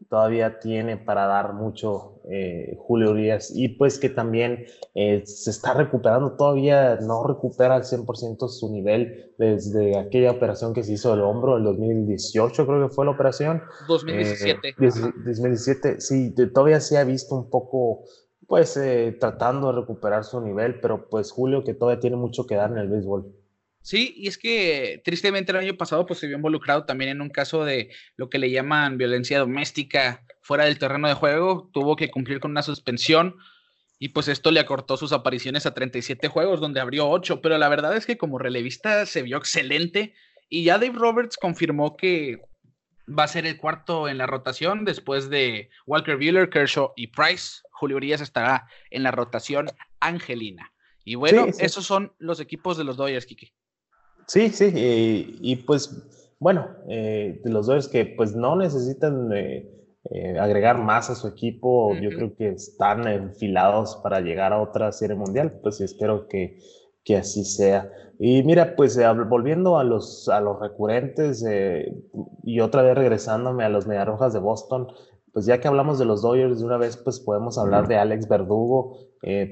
todavía 0.10 0.60
tiene 0.60 0.98
para 0.98 1.26
dar 1.26 1.54
mucho 1.54 2.22
eh, 2.30 2.78
Julio 2.80 3.12
Urias 3.12 3.52
y 3.54 3.70
pues 3.70 4.00
que 4.00 4.10
también 4.10 4.66
eh, 4.94 5.24
se 5.26 5.50
está 5.50 5.74
recuperando, 5.74 6.34
todavía 6.34 6.98
no 7.02 7.26
recupera 7.26 7.76
al 7.76 7.84
100% 7.84 8.48
su 8.48 8.72
nivel 8.72 9.34
desde 9.38 9.98
aquella 9.98 10.32
operación 10.32 10.74
que 10.74 10.84
se 10.84 10.94
hizo 10.94 11.12
del 11.12 11.22
hombro 11.22 11.58
en 11.58 11.64
2018 11.64 12.66
creo 12.66 12.88
que 12.88 12.94
fue 12.94 13.06
la 13.06 13.12
operación. 13.12 13.62
2017. 13.88 14.76
2017, 14.78 15.90
eh, 15.90 16.02
sí, 16.02 16.34
todavía 16.54 16.80
se 16.80 16.98
ha 16.98 17.04
visto 17.04 17.36
un 17.36 17.50
poco 17.50 18.04
pues 18.48 18.80
tratando 19.20 19.72
de 19.72 19.80
recuperar 19.82 20.24
su 20.24 20.42
nivel, 20.42 20.80
pero 20.80 21.10
pues 21.10 21.32
Julio 21.32 21.64
que 21.64 21.74
todavía 21.74 22.00
tiene 22.00 22.16
mucho 22.16 22.46
que 22.46 22.56
dar 22.56 22.72
en 22.72 22.78
el 22.78 22.90
béisbol. 22.90 23.34
Sí, 23.82 24.16
y 24.18 24.28
es 24.28 24.40
que 24.40 25.02
tristemente 25.06 25.52
el 25.52 25.60
año 25.60 25.78
pasado 25.78 26.08
pues 26.08 26.20
se 26.20 26.26
vio 26.26 26.38
involucrado 26.38 26.86
también 26.86 27.12
en 27.12 27.22
un 27.22 27.30
caso 27.30 27.66
de 27.66 27.92
lo 28.16 28.30
que 28.30 28.40
le 28.40 28.50
llaman 28.50 28.98
violencia 28.98 29.38
doméstica 29.38 30.26
fuera 30.42 30.66
del 30.66 30.80
terreno 30.80 31.08
de 31.08 31.14
juego, 31.14 31.70
tuvo 31.72 31.96
que 31.96 32.10
cumplir 32.10 32.40
con 32.40 32.52
una 32.52 32.64
suspensión 32.64 33.36
y 34.00 34.10
pues 34.10 34.28
esto 34.28 34.52
le 34.52 34.60
acortó 34.60 34.98
sus 34.98 35.14
apariciones 35.14 35.66
a 35.66 35.74
37 35.74 36.28
juegos 36.28 36.60
donde 36.60 36.80
abrió 36.80 37.08
8, 37.08 37.42
pero 37.42 37.58
la 37.58 37.70
verdad 37.70 37.96
es 37.96 38.06
que 38.06 38.18
como 38.18 38.40
relevista 38.40 39.06
se 39.06 39.22
vio 39.22 39.38
excelente 39.38 40.16
y 40.50 40.64
ya 40.64 40.80
Dave 40.80 40.98
Roberts 40.98 41.38
confirmó 41.38 41.96
que 41.96 42.42
va 43.08 43.24
a 43.24 43.28
ser 43.28 43.46
el 43.46 43.58
cuarto 43.58 44.10
en 44.10 44.18
la 44.18 44.26
rotación 44.26 44.84
después 44.86 45.30
de 45.30 45.70
Walker 45.86 46.18
Buehler, 46.18 46.50
Kershaw 46.50 46.94
y 46.96 47.08
Price. 47.08 47.62
Julio 47.76 47.98
Urias 47.98 48.22
estará 48.22 48.68
en 48.90 49.04
la 49.04 49.12
rotación 49.12 49.68
angelina. 50.00 50.72
Y 51.04 51.16
bueno, 51.16 51.46
esos 51.60 51.86
son 51.86 52.14
los 52.18 52.40
equipos 52.40 52.78
de 52.78 52.84
los 52.84 52.98
Dodgers, 52.98 53.26
Kiki. 53.26 53.52
Sí, 54.28 54.50
sí, 54.50 54.72
y 55.40 55.56
pues 55.58 56.10
bueno, 56.40 56.68
eh, 56.90 57.42
los 57.46 57.68
dos 57.68 57.88
que 57.88 58.06
pues 58.06 58.36
no 58.36 58.56
necesitan 58.56 59.32
eh, 59.34 59.70
eh, 60.12 60.40
agregar 60.40 60.78
más 60.78 61.10
a 61.10 61.16
su 61.16 61.28
equipo, 61.28 61.96
yo 61.96 62.10
creo 62.10 62.36
que 62.36 62.50
están 62.50 63.08
enfilados 63.08 63.98
para 64.04 64.20
llegar 64.20 64.52
a 64.52 64.62
otra 64.62 64.92
serie 64.92 65.16
mundial, 65.16 65.60
pues 65.62 65.80
espero 65.82 66.28
que, 66.28 66.60
que 67.04 67.18
así 67.18 67.46
sea. 67.46 67.92
Y 68.20 68.44
mira, 68.44 68.76
pues 68.76 68.98
volviendo 69.28 69.78
a 69.78 69.84
los, 69.84 70.28
a 70.30 70.40
los 70.40 70.60
recurrentes 70.60 71.46
y 72.44 72.60
otra 72.60 72.82
vez 72.82 72.96
regresándome 72.96 73.64
a 73.64 73.70
los 73.70 73.88
Mediarrojas 73.88 74.34
de 74.34 74.40
Boston, 74.40 74.88
pues 75.36 75.46
ya 75.46 75.60
que 75.60 75.68
hablamos 75.68 76.00
de 76.00 76.06
los 76.06 76.22
Dodgers 76.22 76.60
de 76.60 76.66
una 76.66 76.78
vez, 76.78 76.96
pues 76.96 77.20
podemos 77.20 77.58
hablar 77.58 77.90
de 77.90 77.98
Alex 77.98 78.30
Verdugo, 78.30 79.00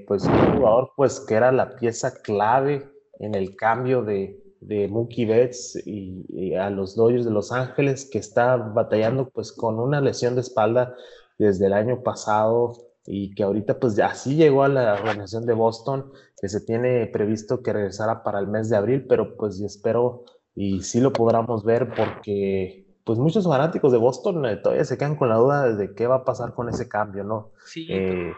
pues 0.07 0.23
un 0.23 0.55
jugador 0.55 0.91
pues 0.95 1.19
que 1.19 1.33
era 1.33 1.51
la 1.51 1.75
pieza 1.75 2.21
clave 2.21 2.89
en 3.19 3.35
el 3.35 3.57
cambio 3.57 4.01
de, 4.01 4.41
de 4.61 4.87
Mookie 4.87 5.25
Betts 5.25 5.85
y, 5.85 6.53
a 6.55 6.69
los 6.69 6.95
Dodgers 6.95 7.25
de 7.25 7.31
Los 7.31 7.51
Ángeles, 7.51 8.07
que 8.09 8.17
está 8.17 8.55
batallando 8.55 9.29
pues 9.29 9.51
con 9.51 9.77
una 9.77 9.99
lesión 9.99 10.35
de 10.35 10.41
espalda 10.41 10.95
desde 11.37 11.65
el 11.65 11.73
año 11.73 12.01
pasado 12.01 12.71
y 13.05 13.35
que 13.35 13.43
ahorita 13.43 13.77
pues 13.77 13.99
así 13.99 14.37
llegó 14.37 14.63
a 14.63 14.69
la 14.69 14.93
organización 14.93 15.45
de 15.45 15.53
Boston, 15.53 16.13
que 16.39 16.47
se 16.47 16.61
tiene 16.61 17.07
previsto 17.07 17.61
que 17.61 17.73
regresara 17.73 18.23
para 18.23 18.39
el 18.39 18.47
mes 18.47 18.69
de 18.69 18.77
abril, 18.77 19.05
pero 19.05 19.35
pues 19.35 19.59
espero 19.59 20.23
y 20.55 20.81
sí 20.83 21.01
lo 21.01 21.11
podamos 21.11 21.65
ver 21.65 21.89
porque 21.93 22.82
pues 23.03 23.19
muchos 23.19 23.45
fanáticos 23.45 23.91
de 23.91 23.97
Boston 23.97 24.45
eh, 24.45 24.57
todavía 24.57 24.85
se 24.85 24.97
quedan 24.97 25.15
con 25.15 25.29
la 25.29 25.35
duda 25.35 25.73
de 25.75 25.93
qué 25.93 26.07
va 26.07 26.17
a 26.17 26.25
pasar 26.25 26.53
con 26.53 26.69
ese 26.69 26.87
cambio, 26.87 27.23
¿no? 27.23 27.51
Sí. 27.65 27.87
Eh, 27.89 28.33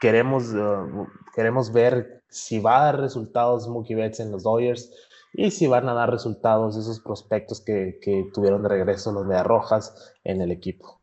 queremos, 0.00 0.52
uh, 0.52 1.06
queremos 1.34 1.72
ver 1.72 2.22
si 2.28 2.58
va 2.58 2.82
a 2.82 2.84
dar 2.84 3.00
resultados 3.00 3.68
Mookie 3.68 3.94
Betts 3.94 4.20
en 4.20 4.32
los 4.32 4.42
Dodgers 4.42 4.90
y 5.32 5.50
si 5.50 5.66
van 5.66 5.88
a 5.88 5.94
dar 5.94 6.10
resultados 6.10 6.76
esos 6.76 7.00
prospectos 7.00 7.60
que, 7.60 7.98
tuvieron 8.32 8.62
de 8.62 8.68
regreso 8.68 9.12
los 9.12 9.28
de 9.28 9.42
Rojas 9.42 10.14
en 10.22 10.40
el 10.40 10.52
equipo. 10.52 11.00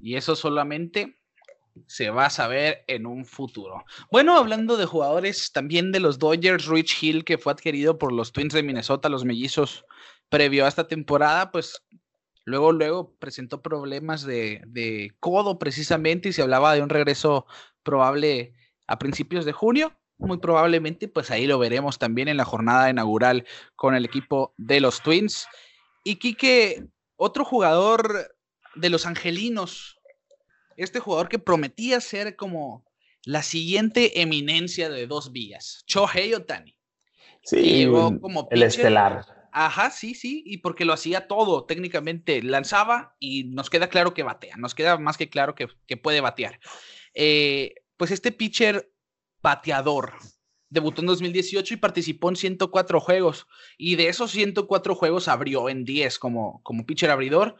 Y 0.00 0.16
eso 0.16 0.34
solamente 0.36 1.18
se 1.86 2.10
va 2.10 2.26
a 2.26 2.30
saber 2.30 2.84
en 2.86 3.06
un 3.06 3.24
futuro. 3.24 3.84
Bueno, 4.10 4.36
hablando 4.36 4.76
de 4.76 4.84
jugadores 4.84 5.52
también 5.52 5.90
de 5.90 6.00
los 6.00 6.18
Dodgers, 6.18 6.66
Rich 6.66 7.02
Hill, 7.02 7.24
que 7.24 7.38
fue 7.38 7.52
adquirido 7.52 7.96
por 7.96 8.12
los 8.12 8.32
Twins 8.32 8.52
de 8.52 8.62
Minnesota, 8.62 9.08
los 9.08 9.24
mellizos, 9.24 9.86
previo 10.32 10.64
a 10.64 10.68
esta 10.68 10.88
temporada, 10.88 11.52
pues 11.52 11.84
luego, 12.46 12.72
luego 12.72 13.14
presentó 13.18 13.60
problemas 13.60 14.22
de, 14.22 14.62
de 14.66 15.12
codo 15.20 15.58
precisamente 15.58 16.30
y 16.30 16.32
se 16.32 16.40
hablaba 16.40 16.74
de 16.74 16.82
un 16.82 16.88
regreso 16.88 17.44
probable 17.82 18.54
a 18.86 18.98
principios 18.98 19.44
de 19.44 19.52
junio. 19.52 19.92
muy 20.16 20.38
probablemente, 20.38 21.06
pues 21.06 21.30
ahí 21.30 21.46
lo 21.46 21.58
veremos 21.58 21.98
también 21.98 22.28
en 22.28 22.38
la 22.38 22.46
jornada 22.46 22.88
inaugural 22.88 23.44
con 23.76 23.94
el 23.94 24.06
equipo 24.06 24.54
de 24.56 24.80
los 24.80 25.02
Twins. 25.02 25.46
Y 26.02 26.16
Quique, 26.16 26.86
otro 27.16 27.44
jugador 27.44 28.34
de 28.74 28.88
los 28.88 29.04
Angelinos, 29.04 29.98
este 30.78 30.98
jugador 30.98 31.28
que 31.28 31.38
prometía 31.38 32.00
ser 32.00 32.36
como 32.36 32.86
la 33.24 33.42
siguiente 33.42 34.22
eminencia 34.22 34.88
de 34.88 35.06
dos 35.06 35.30
vías, 35.30 35.82
Chohei 35.86 36.32
Otani. 36.32 36.74
Sí, 37.42 37.86
como 38.20 38.48
el 38.50 38.62
estelar. 38.62 39.41
Ajá, 39.52 39.90
sí, 39.90 40.14
sí, 40.14 40.42
y 40.46 40.58
porque 40.58 40.86
lo 40.86 40.94
hacía 40.94 41.28
todo 41.28 41.64
técnicamente, 41.66 42.42
lanzaba 42.42 43.16
y 43.20 43.44
nos 43.44 43.68
queda 43.68 43.88
claro 43.88 44.14
que 44.14 44.22
batea, 44.22 44.56
nos 44.56 44.74
queda 44.74 44.96
más 44.96 45.18
que 45.18 45.28
claro 45.28 45.54
que, 45.54 45.68
puede 45.98 46.22
batear. 46.22 46.58
Eh, 47.14 47.74
pues 47.98 48.10
este 48.10 48.32
pitcher 48.32 48.90
bateador 49.42 50.14
debutó 50.70 51.02
en 51.02 51.08
2018 51.08 51.74
y 51.74 51.76
participó 51.76 52.30
en 52.30 52.36
104 52.36 52.98
juegos, 52.98 53.46
y 53.76 53.96
de 53.96 54.08
esos 54.08 54.30
104 54.30 54.94
juegos 54.94 55.28
abrió 55.28 55.68
en 55.68 55.84
10 55.84 56.18
como, 56.18 56.62
como 56.62 56.86
pitcher 56.86 57.10
abridor, 57.10 57.56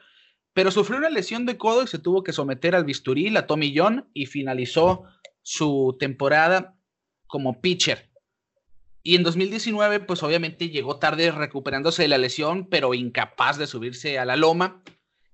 pero 0.55 0.71
sufrió 0.71 0.97
una 0.99 1.11
lesión 1.11 1.45
de 1.45 1.59
codo 1.59 1.83
y 1.83 1.89
se 1.89 1.99
tuvo 1.99 2.23
que 2.23 2.33
someter 2.33 2.75
al 2.75 2.87
bisturí, 2.87 3.29
la 3.29 3.47
Tommy 3.47 3.75
John, 3.77 4.09
y 4.15 4.25
finalizó 4.25 5.05
su 5.43 5.95
temporada 6.01 6.75
como 7.27 7.61
pitcher. 7.61 8.12
Y 9.03 9.17
en 9.17 9.23
2019, 9.25 10.01
pues 10.01 10.23
obviamente 10.23 10.69
llegó 10.69 10.99
tarde 10.99 11.31
recuperándose 11.33 12.03
de 12.03 12.09
la 12.09 12.19
lesión, 12.19 12.67
pero 12.67 12.95
incapaz 12.95 13.59
de 13.59 13.67
subirse 13.67 14.19
a 14.19 14.25
la 14.25 14.37
loma. 14.37 14.83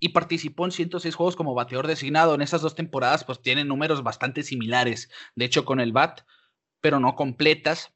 Y 0.01 0.11
participó 0.11 0.65
en 0.65 0.71
106 0.71 1.15
juegos 1.15 1.37
como 1.37 1.55
bateador 1.55 1.87
designado. 1.87 2.35
En 2.35 2.41
esas 2.41 2.63
dos 2.63 2.75
temporadas, 2.75 3.25
pues 3.25 3.43
tiene 3.43 3.65
números 3.65 4.03
bastante 4.03 4.43
similares. 4.43 5.11
De 5.35 5.45
hecho, 5.45 5.65
con 5.65 5.81
el 5.81 5.93
BAT, 5.93 6.21
pero 6.81 7.01
no 7.01 7.17
completas. 7.17 7.93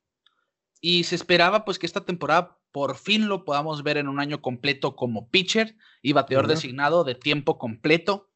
Y 0.81 1.05
se 1.05 1.15
esperaba, 1.15 1.65
pues, 1.65 1.79
que 1.79 1.87
esta 1.87 2.05
temporada 2.05 2.59
por 2.73 2.97
fin 2.97 3.29
lo 3.29 3.45
podamos 3.45 3.83
ver 3.83 3.99
en 3.99 4.09
un 4.09 4.19
año 4.19 4.41
completo 4.41 4.97
como 4.97 5.29
pitcher 5.29 5.77
y 6.01 6.13
bateador 6.13 6.49
designado 6.49 7.05
de 7.05 7.15
tiempo 7.15 7.59
completo. 7.59 8.31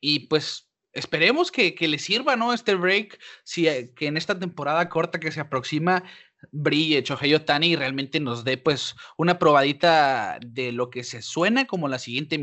Y 0.00 0.20
pues 0.28 0.70
esperemos 0.92 1.50
que, 1.50 1.74
le 1.80 1.98
sirva, 1.98 2.36
¿no? 2.36 2.52
Este 2.52 2.74
break, 2.74 3.18
si, 3.42 3.66
eh, 3.66 3.92
que 3.94 4.06
en 4.06 4.16
esta 4.16 4.38
temporada 4.38 4.88
corta 4.88 5.20
que 5.20 5.32
se 5.32 5.40
aproxima 5.40 6.04
brille 6.52 7.02
Chohei 7.02 7.38
Tani 7.44 7.68
y 7.68 7.76
realmente 7.76 8.20
nos 8.20 8.44
dé 8.44 8.56
pues 8.56 8.94
una 9.16 9.38
probadita 9.38 10.38
de 10.44 10.72
lo 10.72 10.90
que 10.90 11.04
se 11.04 11.22
suena 11.22 11.66
como 11.66 11.88
la 11.88 11.98
siguiente 11.98 12.36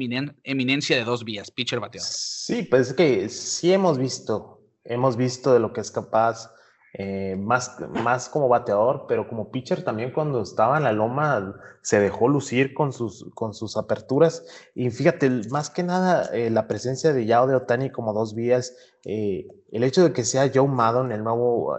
eminencia 0.43 0.97
de 0.97 1.03
dos 1.03 1.23
vías, 1.23 1.51
pitcher 1.51 1.79
bateador. 1.79 2.07
Sí, 2.09 2.63
pues 2.63 2.89
es 2.89 2.93
que 2.93 3.29
sí 3.29 3.73
hemos 3.73 3.97
visto, 3.97 4.61
hemos 4.83 5.17
visto 5.17 5.53
de 5.53 5.59
lo 5.59 5.73
que 5.73 5.81
es 5.81 5.91
capaz 5.91 6.51
eh, 6.93 7.35
más, 7.35 7.77
más 8.03 8.29
como 8.29 8.47
bateador, 8.47 9.05
pero 9.07 9.27
como 9.27 9.51
pitcher 9.51 9.83
también 9.83 10.11
cuando 10.11 10.41
estaba 10.41 10.77
en 10.77 10.83
la 10.83 10.93
loma 10.93 11.55
se 11.81 11.99
dejó 11.99 12.27
lucir 12.27 12.73
con 12.73 12.91
sus, 12.91 13.29
con 13.35 13.53
sus 13.53 13.77
aperturas. 13.77 14.45
Y 14.73 14.89
fíjate, 14.89 15.29
más 15.51 15.69
que 15.69 15.83
nada 15.83 16.29
eh, 16.33 16.49
la 16.49 16.67
presencia 16.67 17.13
de 17.13 17.25
Yao 17.25 17.45
de 17.45 17.55
Otani 17.55 17.91
como 17.91 18.13
dos 18.13 18.33
vías, 18.33 18.75
eh, 19.05 19.47
el 19.71 19.83
hecho 19.83 20.03
de 20.03 20.13
que 20.13 20.23
sea 20.23 20.49
Joe 20.53 20.67
Maddon 20.67 21.11
el 21.11 21.23
nuevo 21.23 21.77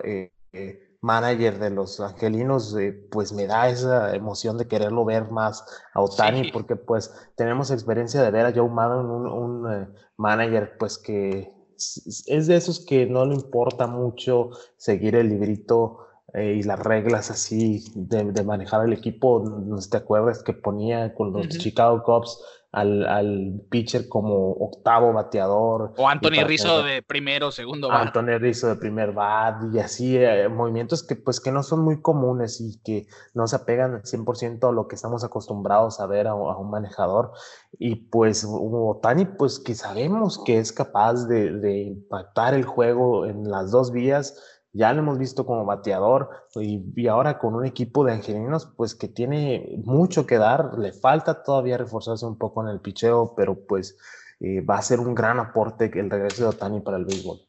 manager 1.00 1.58
de 1.58 1.70
los 1.70 2.00
angelinos, 2.00 2.76
pues 3.10 3.32
me 3.32 3.46
da 3.46 3.68
esa 3.68 4.14
emoción 4.14 4.58
de 4.58 4.66
quererlo 4.66 5.04
ver 5.04 5.30
más 5.30 5.64
a 5.94 6.00
Otani, 6.00 6.50
porque 6.52 6.76
pues 6.76 7.12
tenemos 7.36 7.70
experiencia 7.70 8.22
de 8.22 8.30
ver 8.30 8.46
a 8.46 8.52
Joe 8.52 8.68
Maddon, 8.68 9.10
un, 9.10 9.26
un 9.26 9.94
manager 10.16 10.76
pues 10.78 10.98
que 10.98 11.52
es 11.76 12.46
de 12.46 12.56
esos 12.56 12.80
que 12.80 13.06
no 13.06 13.24
le 13.24 13.34
importa 13.34 13.86
mucho 13.86 14.50
seguir 14.76 15.14
el 15.14 15.28
librito 15.28 16.08
eh, 16.34 16.56
y 16.58 16.62
las 16.62 16.78
reglas 16.78 17.30
así 17.30 17.84
de, 17.94 18.24
manejar 18.44 18.84
el 18.84 18.92
equipo. 18.92 19.40
No 19.40 19.78
te 19.78 19.96
acuerdas 19.96 20.42
que 20.42 20.52
ponía 20.52 21.14
con 21.14 21.32
los 21.32 21.48
Chicago 21.48 22.02
Cubs 22.02 22.38
al, 22.72 23.06
al, 23.06 23.62
pitcher 23.70 24.08
como 24.08 24.52
octavo 24.52 25.12
bateador. 25.12 25.94
O 25.96 26.08
Anthony 26.08 26.44
Rizzo 26.44 26.82
de 26.82 27.02
primero, 27.02 27.50
segundo 27.50 27.88
bat. 27.88 28.06
Anthony 28.06 28.38
Rizzo 28.38 28.68
de 28.68 28.76
primer 28.76 29.12
bat 29.12 29.62
y 29.72 29.78
así, 29.78 30.16
eh, 30.16 30.48
movimientos 30.48 31.02
que 31.02 31.16
pues 31.16 31.40
que 31.40 31.50
no 31.50 31.62
son 31.62 31.80
muy 31.82 32.02
comunes 32.02 32.60
y 32.60 32.78
que 32.82 33.06
no 33.34 33.46
se 33.46 33.56
apegan 33.56 34.02
100% 34.02 34.68
a 34.68 34.72
lo 34.72 34.86
que 34.86 34.96
estamos 34.96 35.24
acostumbrados 35.24 36.00
a 36.00 36.06
ver 36.06 36.26
a, 36.26 36.34
un 36.34 36.70
manejador. 36.70 37.32
Y 37.78 37.96
pues 37.96 38.46
Otani, 38.46 39.24
pues 39.24 39.58
que 39.58 39.74
sabemos 39.74 40.42
que 40.44 40.58
es 40.58 40.72
capaz 40.72 41.26
de, 41.26 41.52
de 41.52 41.82
impactar 41.82 42.54
el 42.54 42.64
juego 42.64 43.24
en 43.24 43.50
las 43.50 43.70
dos 43.70 43.92
vías 43.92 44.57
ya 44.72 44.92
lo 44.92 45.00
hemos 45.00 45.18
visto 45.18 45.46
como 45.46 45.64
bateador 45.64 46.30
y, 46.56 47.06
ahora 47.06 47.38
con 47.38 47.54
un 47.54 47.64
equipo 47.64 48.04
de 48.04 48.12
angelinos 48.12 48.66
pues 48.76 48.94
que 48.94 49.08
tiene 49.08 49.80
mucho 49.84 50.26
que 50.26 50.38
dar, 50.38 50.78
le 50.78 50.92
falta 50.92 51.42
todavía 51.42 51.78
reforzarse 51.78 52.26
un 52.26 52.38
poco 52.38 52.62
en 52.62 52.68
el 52.68 52.80
picheo, 52.80 53.34
pero 53.36 53.66
pues 53.66 53.96
eh, 54.40 54.60
va 54.60 54.76
a 54.76 54.82
ser 54.82 55.00
un 55.00 55.14
gran 55.14 55.38
aporte 55.38 55.90
el 55.94 56.10
regreso 56.10 56.42
de 56.42 56.48
Otani 56.50 56.80
para 56.80 56.98
el 56.98 57.04
béisbol. 57.04 57.40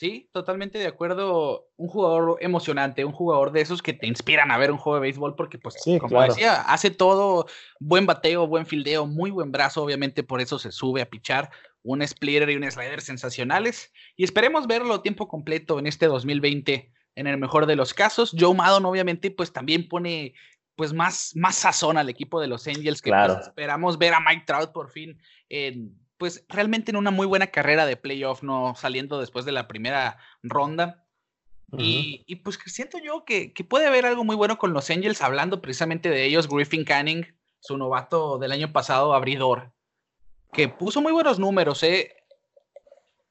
Sí, 0.00 0.30
totalmente 0.32 0.78
de 0.78 0.86
acuerdo. 0.86 1.68
Un 1.76 1.88
jugador 1.88 2.38
emocionante, 2.40 3.04
un 3.04 3.12
jugador 3.12 3.52
de 3.52 3.60
esos 3.60 3.82
que 3.82 3.92
te 3.92 4.06
inspiran 4.06 4.50
a 4.50 4.56
ver 4.56 4.72
un 4.72 4.78
juego 4.78 4.94
de 4.94 5.02
béisbol, 5.02 5.34
porque, 5.34 5.58
pues, 5.58 5.76
como 6.00 6.22
decía, 6.22 6.62
hace 6.62 6.90
todo 6.90 7.44
buen 7.80 8.06
bateo, 8.06 8.46
buen 8.46 8.64
fildeo, 8.64 9.04
muy 9.04 9.30
buen 9.30 9.52
brazo. 9.52 9.82
Obviamente, 9.82 10.22
por 10.22 10.40
eso 10.40 10.58
se 10.58 10.72
sube 10.72 11.02
a 11.02 11.10
pichar 11.10 11.50
un 11.82 12.06
splitter 12.06 12.50
y 12.50 12.56
un 12.56 12.70
slider 12.70 13.00
sensacionales. 13.00 13.92
Y 14.16 14.24
esperemos 14.24 14.66
verlo 14.66 15.00
tiempo 15.00 15.28
completo 15.28 15.78
en 15.78 15.86
este 15.86 16.06
2020, 16.06 16.92
en 17.16 17.26
el 17.26 17.38
mejor 17.38 17.66
de 17.66 17.76
los 17.76 17.94
casos. 17.94 18.34
Joe 18.38 18.54
Maddon, 18.54 18.84
obviamente, 18.84 19.30
pues 19.30 19.52
también 19.52 19.88
pone 19.88 20.34
pues 20.76 20.92
más, 20.92 21.32
más 21.34 21.56
sazón 21.56 21.98
al 21.98 22.08
equipo 22.08 22.40
de 22.40 22.46
los 22.46 22.66
Angels, 22.66 23.02
que 23.02 23.10
pues, 23.10 23.48
esperamos 23.48 23.98
ver 23.98 24.14
a 24.14 24.20
Mike 24.20 24.44
Trout 24.46 24.72
por 24.72 24.90
fin 24.90 25.20
en, 25.50 25.94
pues 26.16 26.46
realmente 26.48 26.90
en 26.90 26.96
una 26.96 27.10
muy 27.10 27.26
buena 27.26 27.48
carrera 27.48 27.84
de 27.84 27.98
playoff, 27.98 28.42
no 28.42 28.74
saliendo 28.76 29.20
después 29.20 29.44
de 29.44 29.52
la 29.52 29.68
primera 29.68 30.16
ronda. 30.42 31.04
y, 31.76 32.24
y, 32.26 32.36
pues 32.36 32.58
siento 32.66 32.98
yo 32.98 33.24
que, 33.24 33.52
que, 33.52 33.62
puede 33.62 33.86
haber 33.86 34.06
algo 34.06 34.24
muy 34.24 34.34
bueno 34.36 34.58
con 34.58 34.72
los 34.72 34.90
Angels, 34.90 35.22
hablando 35.22 35.60
precisamente 35.60 36.08
de 36.08 36.24
ellos, 36.24 36.48
Griffin 36.48 36.84
Canning, 36.84 37.26
su 37.60 37.76
novato 37.76 38.38
del 38.38 38.50
año 38.50 38.72
pasado, 38.72 39.14
abridor 39.14 39.72
que 40.52 40.68
puso 40.68 41.00
muy 41.00 41.12
buenos 41.12 41.38
números, 41.38 41.82
¿eh? 41.82 42.14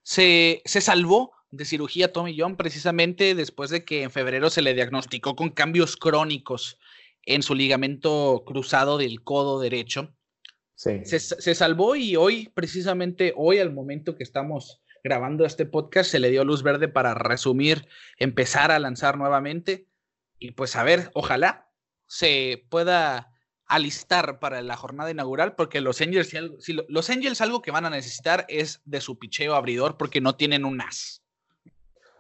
se, 0.04 0.62
se 0.66 0.82
salvó 0.82 1.34
de 1.52 1.66
cirugía 1.66 2.14
Tommy 2.14 2.36
John 2.38 2.56
precisamente 2.56 3.36
después 3.36 3.70
de 3.70 3.86
que 3.86 4.04
en 4.04 4.12
febrero 4.12 4.50
se 4.50 4.62
le 4.62 4.74
diagnosticó 4.74 5.36
con 5.36 5.50
cambios 5.50 5.98
crónicos 5.98 6.80
en 7.24 7.44
su 7.44 7.56
ligamento 7.56 8.44
cruzado 8.46 8.98
del 8.98 9.24
codo 9.24 9.60
derecho. 9.60 10.14
Sí. 10.76 11.02
Se, 11.04 11.20
se, 11.20 11.56
salvó 11.56 11.96
y 11.96 12.16
hoy, 12.16 12.50
precisamente 12.54 13.34
hoy, 13.36 13.60
al 13.60 13.74
momento 13.74 14.16
que 14.16 14.24
estamos 14.24 14.82
grabando 15.04 15.46
este 15.46 15.66
podcast, 15.66 16.10
se 16.10 16.20
le 16.20 16.32
dio 16.32 16.46
luz 16.46 16.64
verde 16.64 16.88
para 16.88 17.14
resumir, 17.14 17.88
empezar 18.18 18.72
a 18.72 18.80
lanzar 18.80 19.18
nuevamente. 19.18 19.88
Y 20.40 20.52
pues 20.52 20.76
a 20.76 20.84
ver, 20.84 21.12
ojalá 21.14 21.70
se 22.08 22.66
pueda 22.70 23.29
alistar 23.70 24.40
para 24.40 24.62
la 24.62 24.76
jornada 24.76 25.12
inaugural, 25.12 25.56
porque 25.56 25.80
los 25.80 26.02
Angels, 26.02 26.36
si, 26.60 26.74
los 26.88 27.10
Angels 27.10 27.40
algo 27.40 27.62
que 27.62 27.72
van 27.72 27.86
a 27.86 27.90
necesitar 27.90 28.46
es 28.50 28.82
de 28.84 29.00
su 29.00 29.18
picheo 29.18 29.56
abridor, 29.56 29.96
porque 29.96 30.20
no 30.20 30.36
tienen 30.36 30.66
un 30.66 30.82
as. 30.82 31.22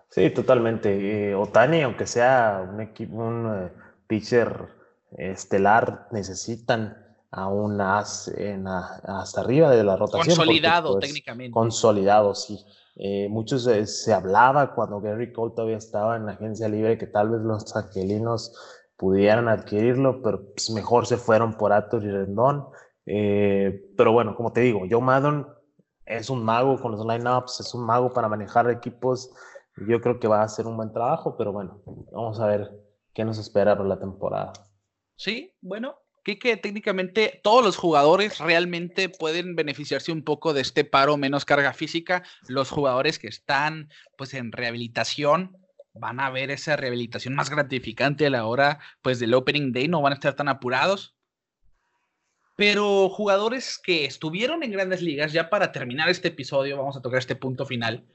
Sí, 0.10 0.30
totalmente. 0.30 1.30
Eh, 1.30 1.36
Otani, 1.36 1.82
aunque 1.82 2.08
sea 2.08 2.68
un, 2.72 2.82
equipo, 2.82 3.16
un 3.16 3.52
eh, 3.52 3.72
pitcher 4.08 4.70
estelar, 5.18 6.08
necesitan 6.12 6.98
a 7.32 7.48
un 7.48 7.82
as 7.82 8.28
en 8.28 8.68
hasta 8.68 9.42
arriba 9.42 9.72
de 9.72 9.84
la 9.84 9.96
rotación. 9.96 10.36
Consolidado 10.36 10.94
pues, 10.94 11.08
técnicamente. 11.08 11.52
Consolidado, 11.52 12.36
sí. 12.36 12.64
Eh, 12.96 13.28
muchos 13.30 13.64
se 13.64 14.14
hablaba 14.14 14.76
cuando 14.76 15.00
Gary 15.00 15.32
Cole 15.32 15.54
todavía 15.56 15.78
estaba 15.78 16.16
en 16.18 16.26
la 16.26 16.34
agencia 16.34 16.68
libre 16.68 16.98
que 16.98 17.08
tal 17.08 17.30
vez 17.30 17.42
los 17.42 17.76
angelinos 17.76 18.54
pudieran 19.00 19.48
adquirirlo, 19.48 20.22
pero 20.22 20.52
pues, 20.54 20.70
mejor 20.72 21.08
se 21.08 21.16
fueron 21.16 21.54
por 21.54 21.72
Atos 21.72 22.04
y 22.04 22.12
Rendón. 22.12 22.68
Eh, 23.06 23.90
pero 23.96 24.12
bueno, 24.12 24.36
como 24.36 24.52
te 24.52 24.60
digo, 24.60 24.82
Joe 24.90 25.02
Maddon 25.02 25.48
es 26.06 26.30
un 26.30 26.44
mago 26.44 26.78
con 26.82 26.92
los 26.92 27.06
lineups, 27.06 27.62
es 27.62 27.74
un 27.74 27.86
mago 27.86 28.12
para 28.12 28.28
manejar 28.28 28.70
equipos. 28.70 29.32
Yo 29.88 30.02
creo 30.02 30.20
que 30.20 30.28
va 30.28 30.42
a 30.42 30.44
hacer 30.44 30.68
un 30.68 30.76
buen 30.76 30.92
trabajo, 30.92 31.38
pero 31.38 31.54
bueno, 31.54 31.82
vamos 32.12 32.42
a 32.42 32.48
ver 32.48 32.70
qué 33.14 33.24
nos 33.24 33.38
espera 33.38 33.78
para 33.78 33.88
la 33.88 34.00
temporada. 34.00 34.52
Sí, 35.16 35.56
bueno, 35.62 35.96
que 36.24 36.58
técnicamente 36.58 37.40
todos 37.42 37.64
los 37.64 37.78
jugadores 37.78 38.40
realmente 38.40 39.08
pueden 39.08 39.56
beneficiarse 39.56 40.12
un 40.12 40.24
poco 40.24 40.54
de 40.54 40.62
este 40.62 40.84
paro 40.84 41.16
menos 41.16 41.46
carga 41.46 41.72
física. 41.72 42.24
Los 42.50 42.70
jugadores 42.70 43.18
que 43.18 43.28
están 43.28 43.90
pues 44.18 44.34
en 44.34 44.52
rehabilitación 44.52 45.58
van 46.00 46.20
a 46.20 46.30
ver 46.30 46.52
esa 46.52 46.76
rehabilitación 46.76 47.36
más 47.36 47.50
gratificante 47.50 48.26
a 48.26 48.30
la 48.30 48.46
hora 48.46 48.80
pues 49.02 49.20
del 49.20 49.34
opening 49.34 49.72
day, 49.72 49.88
no 49.88 50.02
van 50.02 50.14
a 50.14 50.16
estar 50.16 50.34
tan 50.36 50.48
apurados. 50.48 51.16
Pero 52.56 53.10
jugadores 53.10 53.80
que 53.82 54.06
estuvieron 54.06 54.64
en 54.64 54.72
grandes 54.72 55.02
ligas, 55.02 55.32
ya 55.32 55.50
para 55.50 55.72
terminar 55.72 56.10
este 56.10 56.28
episodio, 56.30 56.78
vamos 56.78 56.98
a 56.98 57.02
tocar 57.02 57.20
este 57.20 57.36
punto 57.36 57.66
final. 57.66 58.06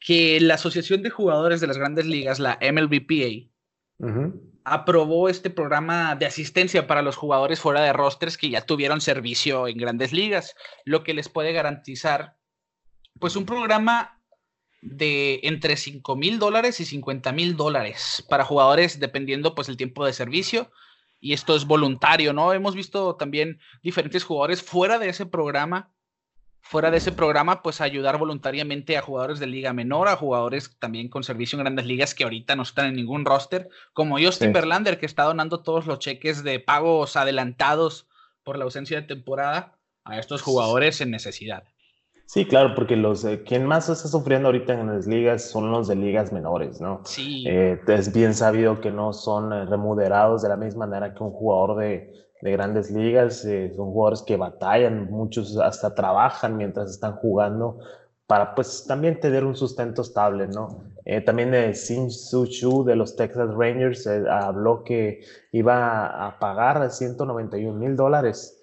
que 0.00 0.40
la 0.40 0.54
Asociación 0.54 1.02
de 1.02 1.10
Jugadores 1.10 1.60
de 1.60 1.66
las 1.66 1.76
Grandes 1.78 2.06
Ligas, 2.06 2.40
la 2.40 2.58
MLBPA, 2.60 3.50
aprobó 4.64 5.28
este 5.28 5.50
programa 5.50 6.16
de 6.16 6.26
asistencia 6.26 6.86
para 6.86 7.02
los 7.02 7.16
jugadores 7.16 7.60
fuera 7.60 7.82
de 7.82 7.92
rosters 7.92 8.38
que 8.38 8.48
ya 8.48 8.62
tuvieron 8.62 9.02
servicio 9.02 9.68
en 9.68 9.76
Grandes 9.76 10.12
Ligas, 10.12 10.54
lo 10.86 11.04
que 11.04 11.12
les 11.12 11.28
puede 11.28 11.52
garantizar, 11.52 12.36
pues, 13.18 13.36
un 13.36 13.44
programa 13.44 14.19
de 14.80 15.40
entre 15.42 15.76
5 15.76 16.16
mil 16.16 16.38
dólares 16.38 16.80
y 16.80 16.84
50 16.84 17.32
mil 17.32 17.56
dólares 17.56 18.24
para 18.28 18.44
jugadores 18.44 18.98
dependiendo 18.98 19.54
pues 19.54 19.68
el 19.68 19.76
tiempo 19.76 20.06
de 20.06 20.12
servicio 20.12 20.70
y 21.20 21.34
esto 21.34 21.54
es 21.54 21.66
voluntario, 21.66 22.32
¿no? 22.32 22.52
Hemos 22.54 22.74
visto 22.74 23.14
también 23.16 23.60
diferentes 23.82 24.24
jugadores 24.24 24.62
fuera 24.62 24.98
de 24.98 25.10
ese 25.10 25.26
programa, 25.26 25.92
fuera 26.62 26.90
de 26.90 26.96
ese 26.96 27.12
programa, 27.12 27.62
pues 27.62 27.82
ayudar 27.82 28.16
voluntariamente 28.16 28.96
a 28.96 29.02
jugadores 29.02 29.38
de 29.38 29.46
liga 29.46 29.74
menor, 29.74 30.08
a 30.08 30.16
jugadores 30.16 30.76
también 30.78 31.08
con 31.08 31.22
servicio 31.22 31.56
en 31.56 31.64
grandes 31.64 31.84
ligas 31.84 32.14
que 32.14 32.24
ahorita 32.24 32.56
no 32.56 32.62
están 32.62 32.86
en 32.86 32.96
ningún 32.96 33.26
roster, 33.26 33.68
como 33.92 34.18
Justin 34.18 34.54
Verlander 34.54 34.98
que 34.98 35.06
está 35.06 35.24
donando 35.24 35.62
todos 35.62 35.86
los 35.86 35.98
cheques 35.98 36.42
de 36.42 36.58
pagos 36.58 37.16
adelantados 37.16 38.08
por 38.42 38.56
la 38.56 38.64
ausencia 38.64 38.98
de 38.98 39.06
temporada 39.06 39.78
a 40.04 40.18
estos 40.18 40.40
jugadores 40.40 41.02
en 41.02 41.10
necesidad. 41.10 41.64
Sí, 42.32 42.46
claro, 42.46 42.76
porque 42.76 42.94
los 42.94 43.24
eh, 43.24 43.42
quien 43.42 43.66
más 43.66 43.88
está 43.88 44.06
sufriendo 44.06 44.46
ahorita 44.46 44.72
en 44.78 44.86
las 44.86 45.04
ligas 45.08 45.50
son 45.50 45.72
los 45.72 45.88
de 45.88 45.96
ligas 45.96 46.32
menores, 46.32 46.80
¿no? 46.80 47.00
Sí. 47.04 47.42
Eh, 47.44 47.80
es 47.88 48.12
bien 48.12 48.34
sabido 48.34 48.80
que 48.80 48.92
no 48.92 49.12
son 49.12 49.52
eh, 49.52 49.64
remunerados 49.64 50.42
de 50.42 50.48
la 50.48 50.56
misma 50.56 50.86
manera 50.86 51.12
que 51.12 51.24
un 51.24 51.32
jugador 51.32 51.78
de, 51.78 52.14
de 52.40 52.52
grandes 52.52 52.88
ligas. 52.92 53.40
son 53.40 53.90
jugadores 53.90 54.22
que 54.22 54.36
batallan, 54.36 55.10
muchos 55.10 55.56
hasta 55.56 55.92
trabajan 55.92 56.56
mientras 56.56 56.90
están 56.90 57.16
jugando 57.16 57.80
para 58.28 58.54
pues 58.54 58.84
también 58.86 59.18
tener 59.18 59.44
un 59.44 59.56
sustento 59.56 60.02
estable, 60.02 60.46
¿no? 60.46 60.84
también 61.26 61.50
de 61.50 61.74
Sin 61.74 62.12
Su 62.12 62.46
Chu 62.46 62.84
de 62.84 62.94
los 62.94 63.16
Texas 63.16 63.52
Rangers 63.52 64.06
habló 64.06 64.84
que 64.84 65.24
iba 65.50 66.28
a 66.28 66.38
pagar 66.38 66.92
191 66.92 67.76
mil 67.76 67.96
dólares 67.96 68.59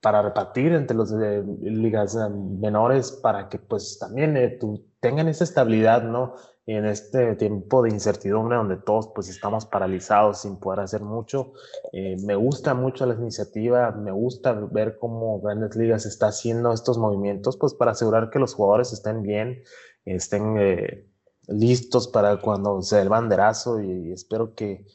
para 0.00 0.22
repartir 0.22 0.72
entre 0.72 0.96
las 0.96 1.12
ligas 1.12 2.16
eh, 2.16 2.28
menores 2.28 3.12
para 3.12 3.48
que 3.48 3.58
pues 3.58 3.98
también 3.98 4.36
eh, 4.36 4.58
tengan 5.00 5.28
esa 5.28 5.44
estabilidad, 5.44 6.02
¿no? 6.02 6.34
En 6.66 6.86
este 6.86 7.34
tiempo 7.34 7.82
de 7.82 7.90
incertidumbre 7.90 8.56
donde 8.56 8.76
todos 8.76 9.10
pues 9.14 9.28
estamos 9.28 9.66
paralizados 9.66 10.42
sin 10.42 10.58
poder 10.58 10.80
hacer 10.80 11.02
mucho. 11.02 11.52
Eh, 11.92 12.16
me 12.24 12.36
gusta 12.36 12.74
mucho 12.74 13.04
la 13.06 13.14
iniciativa, 13.14 13.90
me 13.92 14.12
gusta 14.12 14.52
ver 14.52 14.96
cómo 14.98 15.40
Grandes 15.40 15.74
Ligas 15.76 16.06
está 16.06 16.28
haciendo 16.28 16.72
estos 16.72 16.98
movimientos 16.98 17.56
pues 17.56 17.74
para 17.74 17.92
asegurar 17.92 18.30
que 18.30 18.38
los 18.38 18.54
jugadores 18.54 18.92
estén 18.92 19.22
bien, 19.22 19.62
estén 20.04 21.08
listos 21.48 22.06
para 22.08 22.40
cuando 22.40 22.80
sea 22.82 23.02
el 23.02 23.08
banderazo 23.08 23.80
y, 23.80 24.08
y 24.08 24.12
espero 24.12 24.54
que 24.54 24.86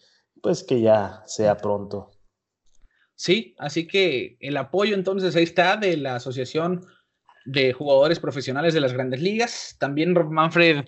pues 0.41 0.63
que 0.63 0.81
ya 0.81 1.23
sea 1.25 1.57
pronto. 1.57 2.16
Sí, 3.17 3.55
así 3.57 3.87
que 3.87 4.37
el 4.39 4.55
apoyo 4.57 4.93
entonces 4.93 5.35
ahí 5.35 5.43
está 5.43 5.75
de 5.75 5.97
la 5.97 6.15
Asociación 6.15 6.85
de 7.45 7.73
Jugadores 7.73 8.19
Profesionales 8.19 8.75
de 8.75 8.79
las 8.79 8.93
Grandes 8.93 9.21
Ligas. 9.21 9.75
También 9.79 10.13
Manfred 10.13 10.85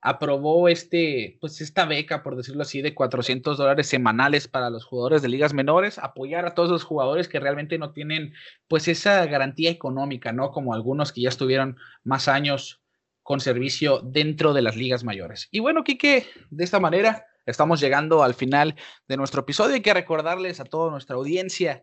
aprobó 0.00 0.68
este, 0.68 1.38
pues 1.40 1.60
esta 1.60 1.84
beca, 1.84 2.22
por 2.22 2.36
decirlo 2.36 2.62
así, 2.62 2.82
de 2.82 2.94
400 2.94 3.58
dólares 3.58 3.88
semanales 3.88 4.46
para 4.46 4.70
los 4.70 4.84
jugadores 4.84 5.22
de 5.22 5.28
ligas 5.28 5.54
menores, 5.54 5.98
apoyar 5.98 6.46
a 6.46 6.54
todos 6.54 6.70
los 6.70 6.84
jugadores 6.84 7.26
que 7.26 7.40
realmente 7.40 7.78
no 7.78 7.92
tienen 7.92 8.32
pues 8.68 8.86
esa 8.86 9.26
garantía 9.26 9.70
económica, 9.70 10.32
¿no? 10.32 10.52
Como 10.52 10.74
algunos 10.74 11.12
que 11.12 11.22
ya 11.22 11.30
estuvieron 11.30 11.78
más 12.04 12.28
años 12.28 12.80
con 13.24 13.40
servicio 13.40 14.00
dentro 14.04 14.52
de 14.52 14.62
las 14.62 14.76
ligas 14.76 15.02
mayores. 15.02 15.48
Y 15.50 15.58
bueno, 15.58 15.82
Quique, 15.82 16.26
de 16.50 16.62
esta 16.62 16.78
manera 16.78 17.26
Estamos 17.46 17.80
llegando 17.80 18.22
al 18.22 18.34
final 18.34 18.76
de 19.08 19.16
nuestro 19.16 19.40
episodio. 19.40 19.74
Hay 19.74 19.82
que 19.82 19.94
recordarles 19.94 20.60
a 20.60 20.64
toda 20.64 20.90
nuestra 20.90 21.16
audiencia 21.16 21.82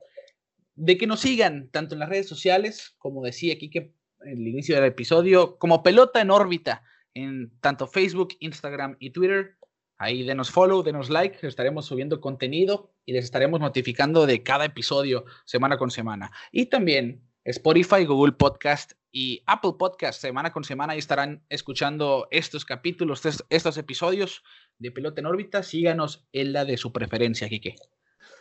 de 0.75 0.97
que 0.97 1.07
nos 1.07 1.19
sigan 1.19 1.69
tanto 1.69 1.95
en 1.95 1.99
las 1.99 2.09
redes 2.09 2.27
sociales, 2.27 2.95
como 2.97 3.23
decía 3.23 3.53
aquí 3.53 3.69
que 3.69 3.93
el 4.21 4.47
inicio 4.47 4.75
del 4.75 4.85
episodio, 4.85 5.57
como 5.57 5.83
pelota 5.83 6.21
en 6.21 6.31
órbita 6.31 6.83
en 7.13 7.51
tanto 7.59 7.87
Facebook, 7.87 8.35
Instagram 8.39 8.95
y 8.99 9.11
Twitter. 9.11 9.57
Ahí 9.97 10.23
denos 10.23 10.49
follow, 10.49 10.81
denos 10.81 11.09
like, 11.09 11.45
estaremos 11.45 11.85
subiendo 11.85 12.21
contenido 12.21 12.93
y 13.05 13.11
les 13.11 13.25
estaremos 13.25 13.59
notificando 13.59 14.25
de 14.25 14.43
cada 14.43 14.65
episodio 14.65 15.25
semana 15.45 15.77
con 15.77 15.91
semana. 15.91 16.31
Y 16.53 16.67
también 16.67 17.21
Spotify, 17.43 18.05
Google 18.05 18.33
Podcast 18.33 18.93
y 19.11 19.43
Apple 19.47 19.73
Podcast 19.77 20.21
semana 20.21 20.51
con 20.51 20.63
semana 20.63 20.95
y 20.95 20.99
estarán 20.99 21.43
escuchando 21.49 22.27
estos 22.31 22.65
capítulos, 22.65 23.21
estos 23.49 23.77
episodios 23.77 24.43
de 24.77 24.91
Pelota 24.91 25.21
en 25.21 25.27
órbita. 25.27 25.63
Síganos 25.63 26.27
en 26.31 26.53
la 26.53 26.65
de 26.65 26.77
su 26.77 26.91
preferencia, 26.91 27.49
Kike. 27.49 27.75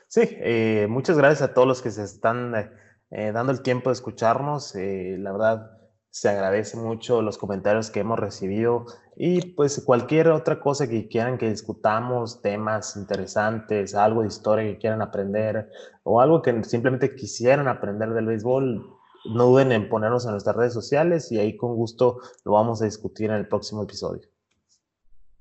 Sí, 0.08 0.22
eh, 0.40 0.86
muchas 0.88 1.18
gracias 1.18 1.42
a 1.42 1.54
todos 1.54 1.68
los 1.68 1.82
que 1.82 1.90
se 1.90 2.02
están 2.02 2.54
eh, 2.54 2.70
eh, 3.10 3.32
dando 3.32 3.52
el 3.52 3.62
tiempo 3.62 3.90
de 3.90 3.94
escucharnos. 3.94 4.74
la 4.74 5.32
verdad, 5.32 5.78
se 6.10 6.28
agradece 6.28 6.76
mucho 6.76 7.22
los 7.22 7.38
comentarios 7.38 7.90
que 7.90 8.00
hemos 8.00 8.18
recibido 8.18 8.86
y 9.16 9.54
pues 9.54 9.82
cualquier 9.84 10.28
otra 10.28 10.60
cosa 10.60 10.88
que 10.88 11.08
quieran 11.08 11.38
que 11.38 11.50
discutamos, 11.50 12.40
temas 12.40 12.96
interesantes, 12.96 13.94
algo 13.94 14.22
de 14.22 14.28
historia 14.28 14.64
que 14.64 14.78
quieran 14.78 15.02
aprender 15.02 15.70
o 16.04 16.20
algo 16.20 16.40
que 16.40 16.64
simplemente 16.64 17.14
quisieran 17.14 17.68
aprender 17.68 18.14
del 18.14 18.26
béisbol, 18.26 18.97
no 19.24 19.46
duden 19.46 19.72
en 19.72 19.88
ponernos 19.88 20.24
en 20.24 20.32
nuestras 20.32 20.56
redes 20.56 20.72
sociales 20.72 21.30
y 21.32 21.38
ahí 21.38 21.56
con 21.56 21.74
gusto 21.74 22.20
lo 22.44 22.52
vamos 22.52 22.82
a 22.82 22.84
discutir 22.84 23.30
en 23.30 23.36
el 23.36 23.48
próximo 23.48 23.82
episodio. 23.82 24.28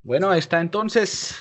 Bueno, 0.03 0.33
está 0.33 0.61
entonces. 0.61 1.35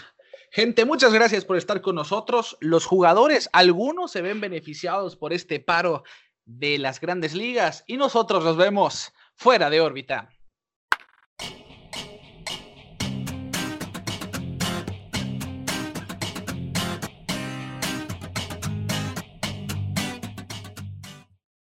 Gente, 0.51 0.85
muchas 0.85 1.13
gracias 1.13 1.45
por 1.45 1.57
estar 1.57 1.81
con 1.83 1.95
nosotros. 1.95 2.57
Los 2.61 2.87
jugadores, 2.87 3.49
algunos 3.53 4.11
se 4.11 4.23
ven 4.23 4.41
beneficiados 4.41 5.17
por 5.17 5.33
este 5.33 5.61
paro 5.61 6.03
de 6.45 6.79
las 6.79 7.01
grandes 7.01 7.35
ligas 7.35 7.85
y 7.87 7.97
nosotros 7.97 8.45
nos 8.45 8.57
vemos 8.57 9.13
fuera 9.35 9.69
de 9.71 9.81
órbita. 9.81 10.31